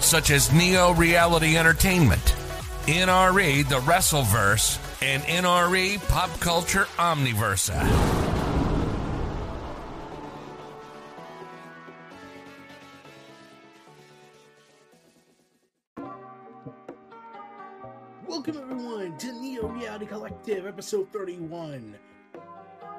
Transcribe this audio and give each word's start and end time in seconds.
such 0.00 0.30
as 0.30 0.52
Neo 0.52 0.92
Reality 0.92 1.56
Entertainment, 1.56 2.34
NRE 2.86 3.68
The 3.68 3.80
Wrestleverse, 3.80 4.78
and 5.02 5.22
NRE 5.24 6.06
Pop 6.08 6.30
Culture 6.40 6.86
Omniversa. 6.96 8.26
Welcome 18.26 18.56
everyone 18.58 19.18
to 19.18 19.32
Neo 19.32 19.66
Reality 19.68 20.06
Collective, 20.06 20.66
episode 20.66 21.12
31. 21.12 21.96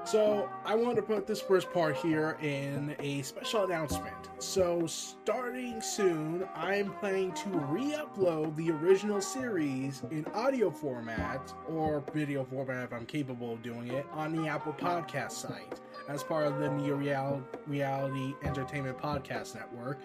So, 0.07 0.49
I 0.63 0.73
want 0.73 0.95
to 0.95 1.01
put 1.01 1.27
this 1.27 1.41
first 1.41 1.69
part 1.73 1.97
here 1.97 2.37
in 2.41 2.95
a 2.99 3.21
special 3.23 3.65
announcement. 3.65 4.15
So, 4.39 4.87
starting 4.87 5.81
soon, 5.81 6.47
I'm 6.55 6.93
planning 6.93 7.33
to 7.33 7.49
re 7.49 7.91
upload 7.91 8.55
the 8.55 8.71
original 8.71 9.19
series 9.19 10.03
in 10.09 10.25
audio 10.33 10.71
format 10.71 11.53
or 11.67 12.05
video 12.13 12.45
format 12.45 12.85
if 12.85 12.93
I'm 12.93 13.05
capable 13.05 13.51
of 13.51 13.61
doing 13.61 13.89
it 13.89 14.05
on 14.13 14.33
the 14.33 14.47
Apple 14.47 14.71
Podcast 14.71 15.33
site 15.33 15.81
as 16.07 16.23
part 16.23 16.47
of 16.47 16.57
the 16.59 16.69
Neo 16.69 16.95
Real- 16.95 17.43
Reality 17.65 18.33
Entertainment 18.45 18.97
Podcast 18.97 19.55
Network. 19.55 19.99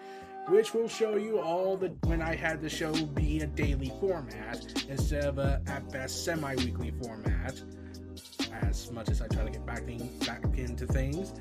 Which 0.49 0.73
will 0.73 0.89
show 0.89 1.15
you 1.15 1.39
all 1.39 1.77
the 1.77 1.95
when 2.03 2.21
I 2.21 2.35
had 2.35 2.61
the 2.61 2.67
show 2.67 2.91
be 2.91 3.39
a 3.39 3.47
daily 3.47 3.93
format 4.01 4.83
instead 4.89 5.23
of 5.23 5.37
a 5.37 5.61
at 5.67 5.89
best 5.93 6.25
semi-weekly 6.25 6.91
format 7.01 7.63
as 8.61 8.91
much 8.91 9.09
as 9.09 9.21
I 9.21 9.27
try 9.27 9.43
to 9.43 9.49
get 9.49 9.65
back, 9.65 9.83
in, 9.87 10.17
back 10.19 10.43
into 10.55 10.85
things. 10.85 11.33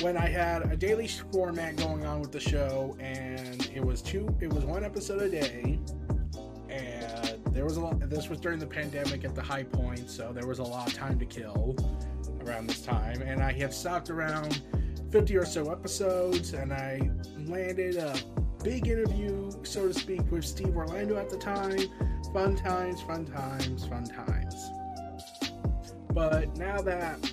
When 0.00 0.16
I 0.16 0.28
had 0.28 0.70
a 0.70 0.76
daily 0.76 1.08
format 1.08 1.76
going 1.76 2.04
on 2.04 2.20
with 2.20 2.32
the 2.32 2.40
show, 2.40 2.96
and 3.00 3.70
it 3.74 3.84
was 3.84 4.02
two, 4.02 4.34
it 4.40 4.52
was 4.52 4.64
one 4.64 4.84
episode 4.84 5.22
a 5.22 5.30
day, 5.30 5.78
and 6.68 7.44
there 7.52 7.64
was 7.64 7.76
a 7.76 7.80
lot. 7.80 7.98
This 8.08 8.28
was 8.28 8.40
during 8.40 8.58
the 8.58 8.66
pandemic 8.66 9.24
at 9.24 9.34
the 9.34 9.42
high 9.42 9.64
point, 9.64 10.10
so 10.10 10.32
there 10.32 10.46
was 10.46 10.58
a 10.58 10.64
lot 10.64 10.88
of 10.88 10.94
time 10.94 11.18
to 11.18 11.26
kill 11.26 11.76
around 12.44 12.68
this 12.68 12.82
time, 12.82 13.22
and 13.22 13.42
I 13.42 13.52
have 13.52 13.74
stopped 13.74 14.10
around 14.10 14.62
50 15.10 15.36
or 15.36 15.44
so 15.44 15.70
episodes, 15.70 16.52
and 16.52 16.72
I 16.72 17.10
landed 17.46 17.96
a 17.96 18.14
big 18.62 18.88
interview, 18.88 19.50
so 19.62 19.88
to 19.88 19.94
speak, 19.94 20.30
with 20.30 20.44
Steve 20.44 20.76
Orlando 20.76 21.16
at 21.16 21.30
the 21.30 21.38
time. 21.38 21.78
Fun 22.32 22.56
times, 22.56 23.00
fun 23.02 23.24
times, 23.24 23.86
fun 23.86 24.04
times. 24.04 24.70
But 26.16 26.56
now 26.56 26.80
that 26.80 27.30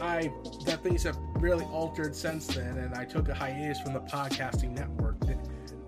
I 0.00 0.32
that 0.66 0.82
things 0.82 1.04
have 1.04 1.16
really 1.36 1.64
altered 1.66 2.16
since 2.16 2.48
then, 2.48 2.76
and 2.76 2.92
I 2.92 3.04
took 3.04 3.28
a 3.28 3.34
hiatus 3.34 3.80
from 3.80 3.92
the 3.92 4.00
podcasting 4.00 4.76
network 4.76 5.16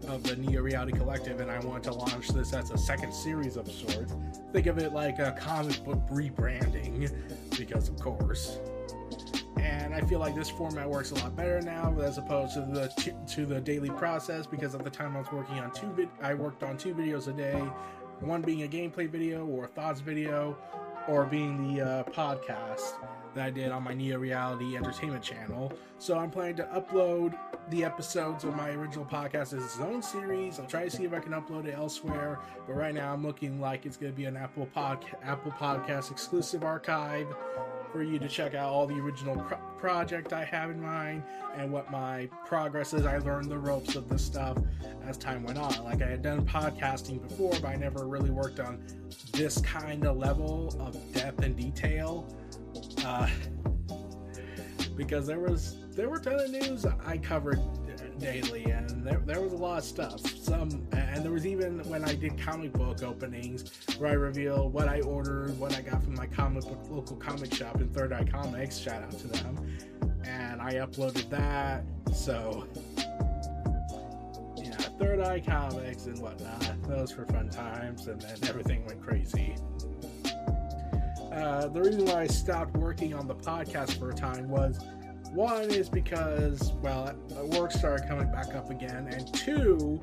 of 0.06 0.22
the 0.22 0.36
Neo 0.36 0.62
Reality 0.62 0.92
Collective, 0.92 1.41
and 1.41 1.50
I 1.50 1.58
want 1.58 1.82
to 1.84 1.92
launch 1.92 2.28
this 2.28 2.52
as 2.52 2.70
a 2.70 2.78
second 2.78 3.12
series 3.12 3.56
of 3.56 3.69
sorts. 3.69 4.14
Think 4.52 4.69
of 4.69 4.78
it 4.78 4.92
like 4.92 5.19
a 5.19 5.32
comic 5.32 5.84
book 5.84 5.98
rebranding, 6.08 7.12
because 7.58 7.88
of 7.88 7.98
course. 7.98 8.60
And 9.59 9.92
I 9.92 10.00
feel 10.03 10.20
like 10.20 10.36
this 10.36 10.48
format 10.48 10.88
works 10.88 11.10
a 11.10 11.16
lot 11.16 11.34
better 11.34 11.60
now, 11.60 11.98
as 12.00 12.19
opposed 12.19 12.54
to 12.54 12.60
the 12.60 13.15
to 13.34 13.47
the 13.47 13.60
daily 13.60 13.91
process. 13.91 14.47
Because 14.47 14.76
at 14.76 14.84
the 14.84 14.91
time 14.91 15.16
I 15.16 15.22
was 15.22 15.32
working 15.32 15.59
on 15.59 15.72
two, 15.72 16.09
I 16.22 16.34
worked 16.34 16.62
on 16.62 16.78
two 16.78 16.94
videos 16.94 17.26
a 17.26 17.32
day, 17.32 17.59
one 18.20 18.42
being 18.42 18.62
a 18.62 18.69
gameplay 18.69 19.10
video 19.10 19.44
or 19.44 19.65
a 19.65 19.69
thoughts 19.69 19.98
video, 19.98 20.56
or 21.09 21.25
being 21.25 21.75
the 21.75 21.83
uh, 21.83 22.05
podcast 22.05 22.94
that 23.34 23.47
I 23.47 23.50
did 23.50 23.71
on 23.71 23.84
my 23.84 23.94
Neo 23.94 24.19
Reality 24.19 24.77
Entertainment 24.77 25.22
channel. 25.22 25.72
So 25.99 26.19
I'm 26.19 26.31
planning 26.31 26.56
to 26.56 26.65
upload 26.65 27.38
the 27.69 27.84
episodes 27.84 28.44
of 28.44 28.56
my 28.56 28.71
original 28.71 29.05
podcast 29.05 29.53
as 29.53 29.65
its 29.65 29.78
own 29.78 30.03
series. 30.03 30.59
I'll 30.59 30.66
try 30.66 30.84
to 30.84 30.91
see 30.91 31.05
if 31.05 31.12
I 31.12 31.21
can 31.21 31.33
upload 31.33 31.66
it 31.66 31.75
elsewhere, 31.75 32.41
but 32.66 32.75
right 32.75 32.94
now 32.94 33.12
I'm 33.12 33.25
looking 33.25 33.60
like 33.60 33.87
it's 33.87 33.97
going 33.97 34.12
to 34.12 34.16
be 34.16 34.25
an 34.25 34.37
Apple 34.37 34.66
pod 34.66 35.05
Apple 35.22 35.53
Podcast 35.53 36.10
exclusive 36.10 36.65
archive 36.65 37.27
for 37.93 38.03
you 38.03 38.19
to 38.19 38.28
check 38.28 38.55
out 38.55 38.71
all 38.71 38.87
the 38.87 38.95
original 38.95 39.37
pro- 39.37 39.59
project 39.78 40.33
I 40.33 40.45
have 40.45 40.71
in 40.71 40.81
mind 40.81 41.23
and 41.56 41.73
what 41.73 41.91
my 41.91 42.28
progress 42.47 42.93
is. 42.93 43.06
I 43.06 43.19
learned 43.19 43.51
the 43.51 43.59
ropes 43.59 43.97
of 43.97 44.09
this 44.09 44.25
stuff 44.25 44.59
as 45.06 45.17
time 45.17 45.43
went 45.43 45.59
on. 45.59 45.84
Like 45.84 46.03
I 46.03 46.06
had 46.06 46.23
done 46.23 46.45
podcasting 46.45 47.23
before, 47.27 47.53
but 47.53 47.67
I 47.67 47.75
never 47.75 48.06
really 48.06 48.31
worked 48.31 48.61
on 48.61 48.83
this 49.33 49.61
kind 49.61 50.06
of 50.06 50.17
level 50.17 50.75
of 50.78 50.97
depth 51.12 51.43
and 51.43 51.56
detail. 51.56 52.27
Uh, 53.05 53.28
because 54.97 55.27
there 55.27 55.41
was 55.41 55.78
there 55.93 56.09
were 56.09 56.19
a 56.19 56.22
ton 56.22 56.41
of 56.41 56.51
news 56.51 56.87
I 57.05 57.19
covered 57.19 57.61
daily, 58.20 58.64
and 58.64 59.04
there, 59.04 59.22
there 59.25 59.41
was 59.41 59.53
a 59.53 59.56
lot 59.56 59.78
of 59.78 59.84
stuff. 59.84 60.20
Some, 60.20 60.86
and 60.92 61.25
there 61.25 61.32
was 61.32 61.47
even 61.47 61.81
when 61.88 62.04
I 62.04 62.14
did 62.14 62.38
comic 62.38 62.72
book 62.72 63.03
openings 63.03 63.70
where 63.98 64.10
I 64.10 64.14
revealed 64.14 64.72
what 64.72 64.88
I 64.88 65.00
ordered, 65.00 65.58
what 65.58 65.75
I 65.75 65.81
got 65.81 66.03
from 66.03 66.14
my 66.14 66.26
comic 66.26 66.64
book 66.64 66.78
local 66.91 67.16
comic 67.16 67.53
shop 67.54 67.80
in 67.80 67.88
Third 67.88 68.12
Eye 68.12 68.25
Comics. 68.25 68.78
Shout 68.78 69.03
out 69.03 69.12
to 69.12 69.26
them, 69.28 69.78
and 70.25 70.60
I 70.60 70.75
uploaded 70.75 71.28
that. 71.30 71.84
So, 72.14 72.66
yeah, 74.56 74.76
Third 74.98 75.20
Eye 75.20 75.41
Comics 75.41 76.06
and 76.06 76.19
whatnot. 76.19 76.82
Those 76.88 77.16
were 77.16 77.26
fun 77.26 77.48
times, 77.48 78.06
and 78.06 78.20
then 78.20 78.36
everything 78.48 78.84
went 78.86 79.03
crazy. 79.03 79.56
Uh, 81.32 81.69
the 81.69 81.80
reason 81.80 82.04
why 82.04 82.22
I 82.22 82.26
stopped 82.26 82.76
working 82.76 83.14
on 83.14 83.28
the 83.28 83.36
podcast 83.36 83.98
for 83.98 84.10
a 84.10 84.14
time 84.14 84.48
was 84.48 84.80
one 85.32 85.70
is 85.70 85.88
because, 85.88 86.72
well, 86.82 87.14
work 87.58 87.72
started 87.72 88.08
coming 88.08 88.30
back 88.30 88.54
up 88.54 88.70
again, 88.70 89.08
and 89.12 89.32
two, 89.32 90.00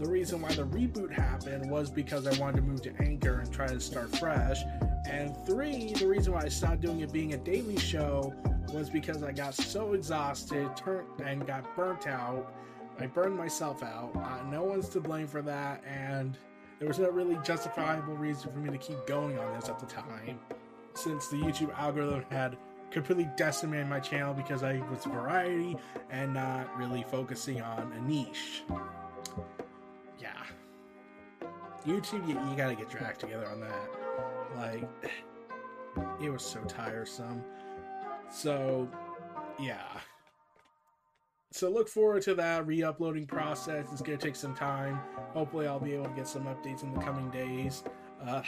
the 0.00 0.08
reason 0.08 0.42
why 0.42 0.52
the 0.52 0.64
reboot 0.64 1.12
happened 1.12 1.70
was 1.70 1.90
because 1.90 2.26
I 2.26 2.38
wanted 2.40 2.56
to 2.56 2.62
move 2.62 2.82
to 2.82 2.92
Anchor 3.00 3.40
and 3.40 3.52
try 3.52 3.66
to 3.66 3.78
start 3.78 4.16
fresh. 4.16 4.62
And 5.08 5.36
three, 5.46 5.92
the 5.92 6.06
reason 6.06 6.32
why 6.32 6.42
I 6.42 6.48
stopped 6.48 6.80
doing 6.80 7.00
it 7.00 7.12
being 7.12 7.34
a 7.34 7.38
daily 7.38 7.78
show 7.78 8.34
was 8.72 8.90
because 8.90 9.22
I 9.22 9.32
got 9.32 9.54
so 9.54 9.92
exhausted 9.92 10.68
turned, 10.76 11.06
and 11.24 11.46
got 11.46 11.76
burnt 11.76 12.06
out. 12.06 12.52
I 12.98 13.06
burned 13.06 13.36
myself 13.36 13.82
out. 13.82 14.12
Uh, 14.16 14.50
no 14.50 14.64
one's 14.64 14.88
to 14.90 15.00
blame 15.00 15.26
for 15.26 15.42
that, 15.42 15.82
and 15.86 16.36
there 16.78 16.88
was 16.88 16.98
no 16.98 17.10
really 17.10 17.38
justifiable 17.44 18.16
reason 18.16 18.52
for 18.52 18.58
me 18.58 18.70
to 18.70 18.78
keep 18.78 19.06
going 19.06 19.38
on 19.38 19.54
this 19.54 19.68
at 19.68 19.78
the 19.78 19.86
time, 19.86 20.40
since 20.94 21.28
the 21.28 21.36
YouTube 21.36 21.72
algorithm 21.78 22.24
had 22.30 22.56
completely 22.94 23.28
decimated 23.36 23.88
my 23.88 23.98
channel 23.98 24.32
because 24.32 24.62
I 24.62 24.78
was 24.88 25.04
variety 25.04 25.76
and 26.10 26.32
not 26.32 26.74
really 26.78 27.04
focusing 27.10 27.60
on 27.60 27.92
a 27.92 28.00
niche. 28.00 28.62
Yeah. 30.18 30.30
YouTube, 31.84 32.26
you, 32.28 32.34
you 32.48 32.56
gotta 32.56 32.76
get 32.76 32.92
your 32.92 33.02
act 33.02 33.20
together 33.20 33.46
on 33.48 33.60
that. 33.60 33.90
Like, 34.56 34.88
it 36.22 36.30
was 36.30 36.46
so 36.46 36.60
tiresome. 36.60 37.42
So, 38.30 38.88
yeah. 39.58 39.82
So 41.50 41.68
look 41.68 41.88
forward 41.88 42.22
to 42.22 42.34
that 42.36 42.64
re-uploading 42.64 43.26
process. 43.26 43.86
It's 43.90 44.02
gonna 44.02 44.18
take 44.18 44.36
some 44.36 44.54
time. 44.54 45.00
Hopefully, 45.32 45.66
I'll 45.66 45.80
be 45.80 45.94
able 45.94 46.06
to 46.06 46.14
get 46.14 46.28
some 46.28 46.44
updates 46.44 46.84
in 46.84 46.94
the 46.94 47.00
coming 47.00 47.28
days. 47.30 47.82
Uh, 48.24 48.42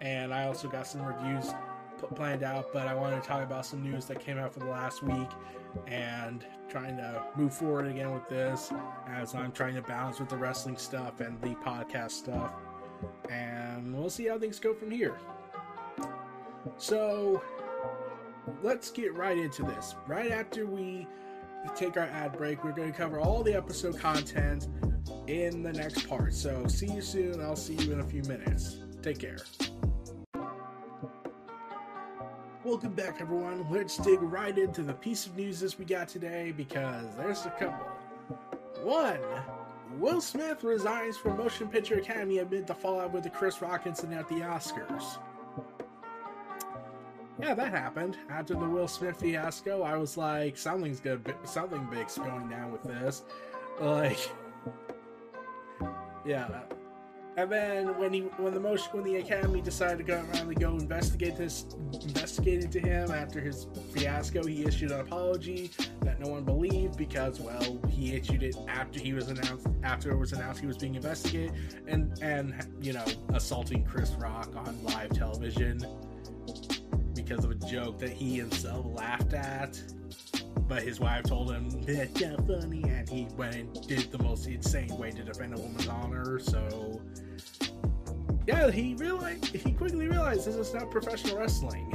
and 0.00 0.34
I 0.34 0.46
also 0.46 0.68
got 0.68 0.86
some 0.86 1.02
reviews 1.02 1.52
planned 1.98 2.42
out, 2.42 2.72
but 2.72 2.86
I 2.86 2.94
want 2.94 3.20
to 3.20 3.26
talk 3.26 3.42
about 3.42 3.66
some 3.66 3.82
news 3.82 4.06
that 4.06 4.20
came 4.20 4.38
out 4.38 4.52
for 4.52 4.60
the 4.60 4.66
last 4.66 5.02
week 5.02 5.28
and 5.86 6.44
trying 6.68 6.96
to 6.96 7.22
move 7.36 7.54
forward 7.54 7.86
again 7.86 8.12
with 8.12 8.28
this 8.28 8.72
as 9.08 9.34
I'm 9.34 9.52
trying 9.52 9.74
to 9.74 9.82
balance 9.82 10.18
with 10.20 10.28
the 10.28 10.36
wrestling 10.36 10.76
stuff 10.76 11.20
and 11.20 11.40
the 11.40 11.54
podcast 11.56 12.12
stuff. 12.12 12.52
And 13.30 13.94
we'll 13.96 14.10
see 14.10 14.26
how 14.26 14.38
things 14.38 14.58
go 14.58 14.74
from 14.74 14.90
here. 14.90 15.18
So 16.76 17.42
let's 18.62 18.90
get 18.90 19.14
right 19.14 19.38
into 19.38 19.62
this. 19.62 19.94
Right 20.06 20.30
after 20.30 20.66
we 20.66 21.06
take 21.74 21.96
our 21.96 22.04
ad 22.04 22.36
break, 22.36 22.64
we're 22.64 22.72
going 22.72 22.92
to 22.92 22.96
cover 22.96 23.20
all 23.20 23.42
the 23.42 23.54
episode 23.54 23.98
content 23.98 24.68
in 25.26 25.62
the 25.62 25.72
next 25.72 26.08
part. 26.08 26.34
So 26.34 26.66
see 26.66 26.92
you 26.92 27.00
soon. 27.02 27.40
I'll 27.40 27.56
see 27.56 27.74
you 27.74 27.92
in 27.92 28.00
a 28.00 28.04
few 28.04 28.22
minutes. 28.22 28.78
Take 29.02 29.18
care. 29.20 29.38
Welcome 32.68 32.92
back, 32.92 33.22
everyone. 33.22 33.66
Let's 33.70 33.96
dig 33.96 34.20
right 34.20 34.56
into 34.58 34.82
the 34.82 34.92
piece 34.92 35.24
of 35.24 35.34
news 35.34 35.58
this 35.58 35.78
we 35.78 35.86
got 35.86 36.06
today 36.06 36.52
because 36.54 37.06
there's 37.16 37.46
a 37.46 37.50
couple. 37.50 37.86
One, 38.82 39.20
Will 39.98 40.20
Smith 40.20 40.62
resigns 40.62 41.16
from 41.16 41.38
Motion 41.38 41.68
Picture 41.68 41.94
Academy 41.94 42.40
amid 42.40 42.66
the 42.66 42.74
fallout 42.74 43.10
with 43.10 43.22
the 43.22 43.30
Chris 43.30 43.62
Rock 43.62 43.86
incident 43.86 44.20
at 44.20 44.28
the 44.28 44.40
Oscars. 44.40 45.16
Yeah, 47.40 47.54
that 47.54 47.70
happened. 47.70 48.18
After 48.28 48.52
the 48.52 48.68
Will 48.68 48.86
Smith 48.86 49.18
fiasco, 49.18 49.80
I 49.80 49.96
was 49.96 50.18
like, 50.18 50.58
something's 50.58 51.00
good, 51.00 51.34
something 51.44 51.86
big's 51.90 52.18
going 52.18 52.50
down 52.50 52.70
with 52.70 52.82
this. 52.82 53.24
Like, 53.80 54.30
yeah. 56.26 56.60
And 57.38 57.52
then 57.52 57.96
when 57.98 58.12
he, 58.12 58.22
when 58.38 58.52
the 58.52 58.58
motion, 58.58 58.88
when 58.90 59.04
the 59.04 59.18
Academy 59.18 59.60
decided 59.60 59.98
to 59.98 60.02
go 60.02 60.24
and 60.32 60.58
go 60.58 60.72
investigate 60.72 61.36
this, 61.36 61.66
investigate 61.92 62.64
into 62.64 62.80
him 62.80 63.12
after 63.12 63.40
his 63.40 63.68
fiasco, 63.92 64.44
he 64.44 64.64
issued 64.64 64.90
an 64.90 64.98
apology 64.98 65.70
that 66.00 66.18
no 66.18 66.32
one 66.32 66.42
believed 66.42 66.96
because, 66.96 67.38
well, 67.38 67.78
he 67.88 68.14
issued 68.14 68.42
it 68.42 68.56
after 68.66 68.98
he 68.98 69.12
was 69.12 69.28
announced, 69.28 69.68
after 69.84 70.10
it 70.10 70.16
was 70.16 70.32
announced 70.32 70.60
he 70.60 70.66
was 70.66 70.78
being 70.78 70.96
investigated, 70.96 71.52
and 71.86 72.18
and 72.20 72.66
you 72.80 72.92
know, 72.92 73.04
assaulting 73.32 73.84
Chris 73.84 74.10
Rock 74.14 74.56
on 74.56 74.76
live 74.82 75.10
television 75.10 75.80
because 77.14 77.44
of 77.44 77.52
a 77.52 77.66
joke 77.70 78.00
that 78.00 78.10
he 78.10 78.36
himself 78.36 78.84
laughed 78.84 79.34
at. 79.34 79.80
But 80.66 80.82
his 80.82 81.00
wife 81.00 81.22
told 81.22 81.50
him 81.50 81.70
that's 81.82 82.20
not 82.20 82.46
funny, 82.46 82.82
and 82.82 83.08
he 83.08 83.28
went 83.36 83.54
and 83.54 83.88
did 83.88 84.10
the 84.10 84.22
most 84.22 84.46
insane 84.46 84.94
way 84.98 85.10
to 85.12 85.22
defend 85.22 85.54
a 85.54 85.56
woman's 85.56 85.88
honor. 85.88 86.38
So, 86.38 87.00
yeah, 88.48 88.70
he 88.70 88.94
realized 88.94 89.44
he 89.48 89.72
quickly 89.72 90.08
realized 90.08 90.46
this 90.46 90.54
is 90.54 90.72
not 90.72 90.90
professional 90.90 91.36
wrestling. 91.36 91.92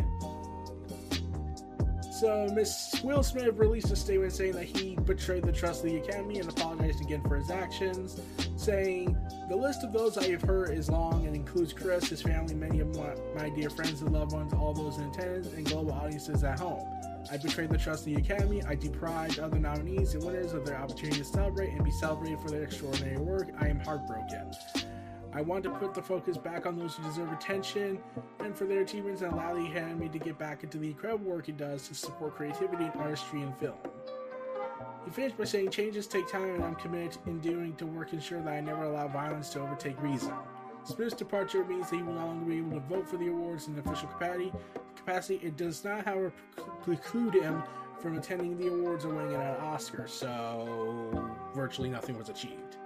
So, 2.19 2.47
Miss 2.53 3.01
Will 3.03 3.23
Smith 3.23 3.55
released 3.55 3.89
a 3.89 3.95
statement 3.95 4.33
saying 4.33 4.53
that 4.53 4.65
he 4.65 4.95
betrayed 4.95 5.45
the 5.45 5.51
trust 5.51 5.83
of 5.83 5.89
the 5.89 5.97
Academy 5.97 6.37
and 6.37 6.47
apologized 6.47 7.01
again 7.01 7.23
for 7.23 7.37
his 7.37 7.49
actions, 7.49 8.21
saying, 8.55 9.17
The 9.49 9.55
list 9.55 9.83
of 9.83 9.93
those 9.93 10.15
I 10.15 10.29
have 10.29 10.43
hurt 10.43 10.69
is 10.69 10.91
long 10.91 11.25
and 11.25 11.35
includes 11.35 11.73
Chris, 11.73 12.09
his 12.09 12.21
family, 12.21 12.53
many 12.53 12.81
of 12.81 12.95
my, 12.95 13.15
my 13.35 13.49
dear 13.49 13.71
friends 13.71 14.03
and 14.03 14.13
loved 14.13 14.33
ones, 14.33 14.53
all 14.53 14.73
those 14.73 14.99
in 14.99 15.05
attendance, 15.05 15.47
and 15.53 15.65
global 15.65 15.91
audiences 15.93 16.43
at 16.43 16.59
home. 16.59 16.87
I 17.31 17.37
betrayed 17.37 17.71
the 17.71 17.79
trust 17.79 18.05
of 18.05 18.13
the 18.13 18.21
Academy. 18.21 18.61
I 18.63 18.75
deprived 18.75 19.39
other 19.39 19.57
nominees 19.57 20.13
and 20.13 20.23
winners 20.23 20.53
of 20.53 20.67
their 20.67 20.77
opportunity 20.77 21.17
to 21.17 21.25
celebrate 21.25 21.71
and 21.71 21.83
be 21.83 21.91
celebrated 21.91 22.39
for 22.41 22.51
their 22.51 22.61
extraordinary 22.61 23.17
work. 23.17 23.49
I 23.59 23.69
am 23.69 23.79
heartbroken. 23.79 24.51
I 25.35 25.41
want 25.41 25.63
to 25.63 25.71
put 25.71 25.95
the 25.95 26.01
focus 26.01 26.37
back 26.37 26.67
on 26.67 26.77
those 26.77 26.95
who 26.95 27.03
deserve 27.03 27.31
attention 27.31 27.99
and 28.39 28.55
for 28.55 28.65
their 28.65 28.81
achievements 28.81 29.23
and 29.23 29.33
allow 29.33 29.55
the 29.55 29.65
Academy 29.65 30.07
to 30.09 30.19
get 30.19 30.37
back 30.37 30.63
into 30.63 30.77
the 30.77 30.87
incredible 30.87 31.25
work 31.25 31.49
it 31.49 31.57
does 31.57 31.87
to 31.87 31.95
support 31.95 32.35
creativity 32.35 32.83
and 32.83 32.95
artistry 32.97 33.41
in 33.41 33.51
film. 33.53 33.77
He 35.05 35.11
finished 35.11 35.37
by 35.37 35.45
saying, 35.45 35.71
Changes 35.71 36.05
take 36.05 36.31
time, 36.31 36.55
and 36.55 36.63
I'm 36.63 36.75
committed 36.75 37.17
in 37.25 37.39
doing 37.39 37.75
to 37.77 37.85
work 37.87 38.13
ensure 38.13 38.41
that 38.43 38.53
I 38.53 38.61
never 38.61 38.83
allow 38.83 39.07
violence 39.07 39.49
to 39.49 39.61
overtake 39.61 39.99
reason. 40.03 40.33
Smith's 40.83 41.15
departure 41.15 41.65
means 41.65 41.89
that 41.89 41.95
he 41.95 42.03
will 42.03 42.13
no 42.13 42.27
longer 42.27 42.45
be 42.45 42.57
able 42.59 42.71
to 42.71 42.79
vote 42.81 43.09
for 43.09 43.17
the 43.17 43.27
awards 43.27 43.67
in 43.67 43.77
official 43.79 44.09
capacity. 44.09 44.53
Capacity 44.95 45.39
it 45.43 45.57
does 45.57 45.83
not, 45.83 46.05
however, 46.05 46.31
preclude 46.83 47.33
him 47.33 47.63
from 47.99 48.17
attending 48.17 48.57
the 48.57 48.67
awards 48.67 49.03
or 49.03 49.15
winning 49.15 49.33
an 49.33 49.55
Oscar, 49.61 50.07
so 50.07 51.09
virtually 51.55 51.89
nothing 51.89 52.17
was 52.17 52.29
achieved. 52.29 52.77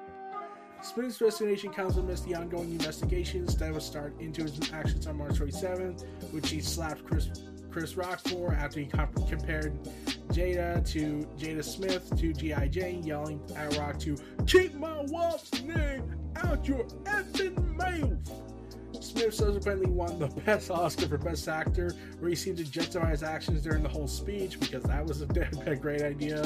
Smith's 0.81 1.19
resignation 1.21 1.71
comes 1.71 1.97
amidst 1.97 2.25
the 2.25 2.35
ongoing 2.35 2.71
investigations 2.71 3.55
that 3.57 3.73
will 3.73 3.79
start 3.79 4.13
into 4.19 4.43
his 4.43 4.71
actions 4.71 5.07
on 5.07 5.17
March 5.17 5.33
27th, 5.33 6.05
which 6.31 6.49
he 6.49 6.61
slapped 6.61 7.05
Chris 7.05 7.29
Chris 7.69 7.95
Rock 7.95 8.19
for 8.21 8.53
after 8.53 8.79
he 8.79 8.85
comp- 8.87 9.27
compared 9.27 9.83
Jada 10.29 10.83
to 10.93 11.27
Jada 11.37 11.63
Smith 11.63 12.09
to 12.17 12.33
G.I. 12.33 12.67
Jane, 12.69 13.03
yelling 13.03 13.39
at 13.55 13.77
Rock 13.77 13.99
to 13.99 14.17
keep 14.47 14.73
my 14.75 15.03
wife's 15.09 15.61
name 15.61 16.15
out 16.37 16.67
your 16.67 16.85
effing 17.03 17.75
mouth. 17.75 19.03
Smith 19.03 19.33
subsequently 19.33 19.89
won 19.89 20.17
the 20.17 20.27
Best 20.27 20.71
Oscar 20.71 21.07
for 21.07 21.17
Best 21.17 21.47
Actor, 21.47 21.93
where 22.19 22.29
he 22.29 22.35
seemed 22.35 22.57
to 22.57 22.63
justify 22.63 23.11
his 23.11 23.21
actions 23.21 23.61
during 23.61 23.83
the 23.83 23.89
whole 23.89 24.07
speech 24.07 24.59
because 24.59 24.83
that 24.83 25.05
was 25.05 25.21
a 25.21 25.25
great 25.79 26.01
idea. 26.01 26.43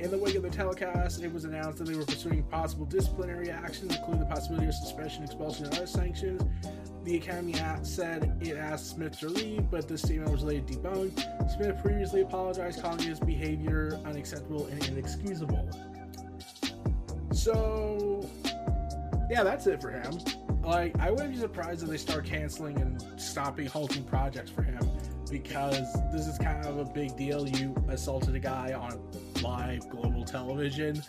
In 0.00 0.12
the 0.12 0.18
wake 0.18 0.36
of 0.36 0.44
the 0.44 0.50
telecast, 0.50 1.22
it 1.24 1.32
was 1.32 1.44
announced 1.44 1.78
that 1.78 1.88
they 1.88 1.96
were 1.96 2.04
pursuing 2.04 2.44
possible 2.44 2.86
disciplinary 2.86 3.50
actions, 3.50 3.96
including 3.96 4.20
the 4.20 4.26
possibility 4.26 4.68
of 4.68 4.74
suspension, 4.74 5.24
expulsion, 5.24 5.64
and 5.64 5.74
other 5.74 5.88
sanctions. 5.88 6.40
The 7.02 7.16
Academy 7.16 7.54
said 7.82 8.36
it 8.40 8.56
asked 8.56 8.90
Smith 8.90 9.18
to 9.18 9.28
leave, 9.28 9.68
but 9.72 9.88
this 9.88 10.02
statement 10.02 10.30
was 10.30 10.44
later 10.44 10.64
debunked. 10.66 11.56
Smith 11.56 11.82
previously 11.82 12.20
apologized, 12.20 12.80
calling 12.80 13.00
his 13.00 13.18
behavior 13.18 13.98
unacceptable 14.04 14.66
and 14.66 14.86
inexcusable. 14.86 15.68
So, 17.32 18.24
yeah, 19.28 19.42
that's 19.42 19.66
it 19.66 19.80
for 19.80 19.90
him. 19.90 20.16
Like, 20.62 20.96
I 21.00 21.10
wouldn't 21.10 21.32
be 21.32 21.40
surprised 21.40 21.82
if 21.82 21.88
they 21.88 21.96
start 21.96 22.24
canceling 22.24 22.80
and 22.80 23.02
stopping, 23.20 23.66
halting 23.66 24.04
projects 24.04 24.50
for 24.50 24.62
him 24.62 24.78
because 25.30 25.92
this 26.12 26.26
is 26.26 26.38
kind 26.38 26.64
of 26.66 26.78
a 26.78 26.84
big 26.84 27.16
deal. 27.16 27.48
You 27.48 27.74
assaulted 27.88 28.34
a 28.34 28.38
guy 28.38 28.72
on 28.72 29.00
live 29.42 29.88
global 29.88 30.24
television, 30.24 31.02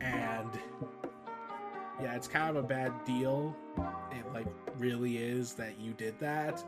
and 0.00 0.48
yeah, 2.00 2.14
it's 2.14 2.28
kind 2.28 2.50
of 2.50 2.56
a 2.56 2.66
bad 2.66 2.92
deal. 3.04 3.56
It 4.10 4.32
like 4.32 4.46
really 4.78 5.18
is 5.18 5.54
that 5.54 5.78
you 5.80 5.92
did 5.92 6.18
that, 6.20 6.62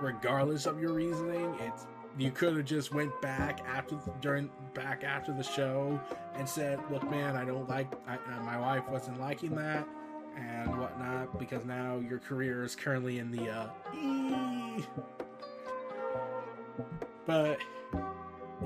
regardless 0.00 0.66
of 0.66 0.80
your 0.80 0.92
reasoning. 0.92 1.54
It's 1.60 1.86
you 2.18 2.30
could 2.30 2.56
have 2.56 2.64
just 2.64 2.94
went 2.94 3.12
back 3.20 3.60
after 3.66 3.96
during 4.20 4.50
back 4.74 5.04
after 5.04 5.32
the 5.32 5.42
show 5.42 6.00
and 6.34 6.48
said, 6.48 6.80
"Look, 6.90 7.08
man, 7.10 7.36
I 7.36 7.44
don't 7.44 7.68
like 7.68 7.92
I, 8.06 8.18
my 8.40 8.58
wife 8.58 8.88
wasn't 8.88 9.20
liking 9.20 9.54
that." 9.56 9.86
And 10.36 10.78
whatnot, 10.78 11.38
because 11.38 11.64
now 11.64 11.96
your 11.96 12.18
career 12.18 12.62
is 12.62 12.76
currently 12.76 13.18
in 13.20 13.30
the 13.30 13.48
uh, 13.48 13.68
but 17.26 17.58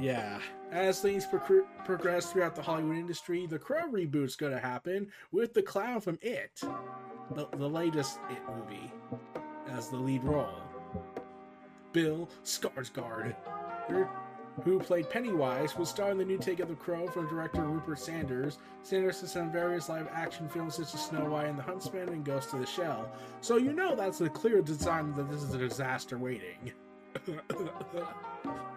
yeah, 0.01 0.41
as 0.73 1.01
things 1.01 1.27
pro- 1.27 1.65
progress 1.85 2.33
throughout 2.33 2.55
the 2.55 2.63
Hollywood 2.63 2.97
industry, 2.97 3.47
the 3.47 3.59
Crow 3.59 3.89
reboot's 3.91 4.37
going 4.37 4.53
to 4.53 4.61
happen 4.61 5.11
with 5.33 5.55
the 5.55 5.63
clown 5.63 6.01
from 6.01 6.19
It, 6.23 6.61
the, 7.35 7.49
the 7.57 7.69
latest 7.69 8.19
It 8.31 8.39
movie, 8.49 8.93
as 9.69 9.89
the 9.89 9.97
lead 9.97 10.25
role. 10.25 10.63
Bill 11.93 12.29
Skarsgård, 12.45 13.35
who 14.63 14.79
played 14.79 15.11
Pennywise, 15.11 15.77
will 15.77 15.87
star 15.87 16.11
in 16.13 16.19
the 16.19 16.25
new 16.25 16.39
take 16.39 16.61
of 16.61 16.69
The 16.69 16.75
Crow 16.75 17.09
from 17.09 17.29
director 17.29 17.63
Rupert 17.63 17.99
Sanders. 17.99 18.59
Sanders 18.83 19.21
has 19.23 19.35
done 19.35 19.51
various 19.51 19.89
live 19.89 20.09
action 20.13 20.49
films 20.49 20.77
such 20.77 20.95
as 20.95 21.05
Snow 21.07 21.25
White 21.25 21.49
and 21.49 21.59
the 21.59 21.63
Huntsman 21.63 22.11
and 22.11 22.25
Ghost 22.25 22.53
of 22.53 22.61
the 22.61 22.67
Shell, 22.67 23.11
so 23.41 23.57
you 23.57 23.73
know 23.73 23.97
that's 23.97 24.21
a 24.21 24.29
clear 24.29 24.63
design 24.63 25.15
that 25.17 25.29
this 25.31 25.43
is 25.43 25.53
a 25.55 25.59
disaster 25.59 26.17
waiting. 26.17 26.73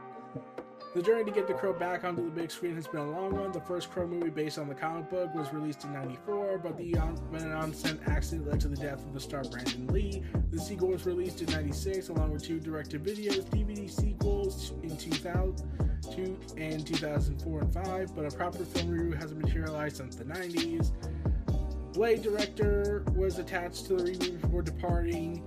The 0.94 1.02
journey 1.02 1.24
to 1.24 1.32
get 1.32 1.48
the 1.48 1.56
Crow 1.56 1.74
back 1.74 2.04
onto 2.04 2.24
the 2.24 2.30
big 2.30 2.52
screen 2.52 2.76
has 2.76 2.88
been 2.88 3.00
a 3.00 3.10
long 3.10 3.34
one. 3.34 3.52
The 3.52 3.60
first 3.62 3.90
Crow 3.90 4.06
movie, 4.06 4.30
based 4.30 4.60
on 4.60 4.68
the 4.68 4.76
comic 4.76 5.10
book, 5.10 5.34
was 5.34 5.52
released 5.52 5.86
in 5.86 5.94
'94, 5.94 6.60
but 6.60 6.78
the 6.78 6.96
on-set 6.98 7.98
accident 8.08 8.48
led 8.48 8.60
to 8.62 8.68
the 8.68 8.76
death 8.76 9.04
of 9.04 9.12
the 9.12 9.20
star 9.20 9.44
Brandon 9.44 9.88
Lee. 9.88 10.22
The 10.52 10.60
sequel 10.60 10.90
was 10.90 11.08
released 11.08 11.42
in 11.42 11.52
'96, 11.52 12.10
along 12.10 12.32
with 12.34 12.44
two 12.44 12.60
directed 12.60 13.04
videos, 13.04 13.44
DVD 13.46 13.90
sequels 13.90 14.74
in 14.84 14.96
2000, 14.96 15.68
two 16.16 16.40
and 16.58 16.86
2004 16.86 17.62
and 17.62 17.74
5. 17.74 18.16
But 18.16 18.32
a 18.32 18.38
proper 18.38 18.64
film 18.64 18.90
review 18.90 19.14
hasn't 19.14 19.42
materialized 19.42 19.98
since 19.98 20.16
the 20.16 20.26
'90s. 20.26 20.92
Blade 21.94 22.22
director 22.22 23.04
was 23.16 23.40
attached 23.40 23.88
to 23.88 23.96
the 23.96 24.04
reboot 24.04 24.40
before 24.42 24.62
departing. 24.62 25.44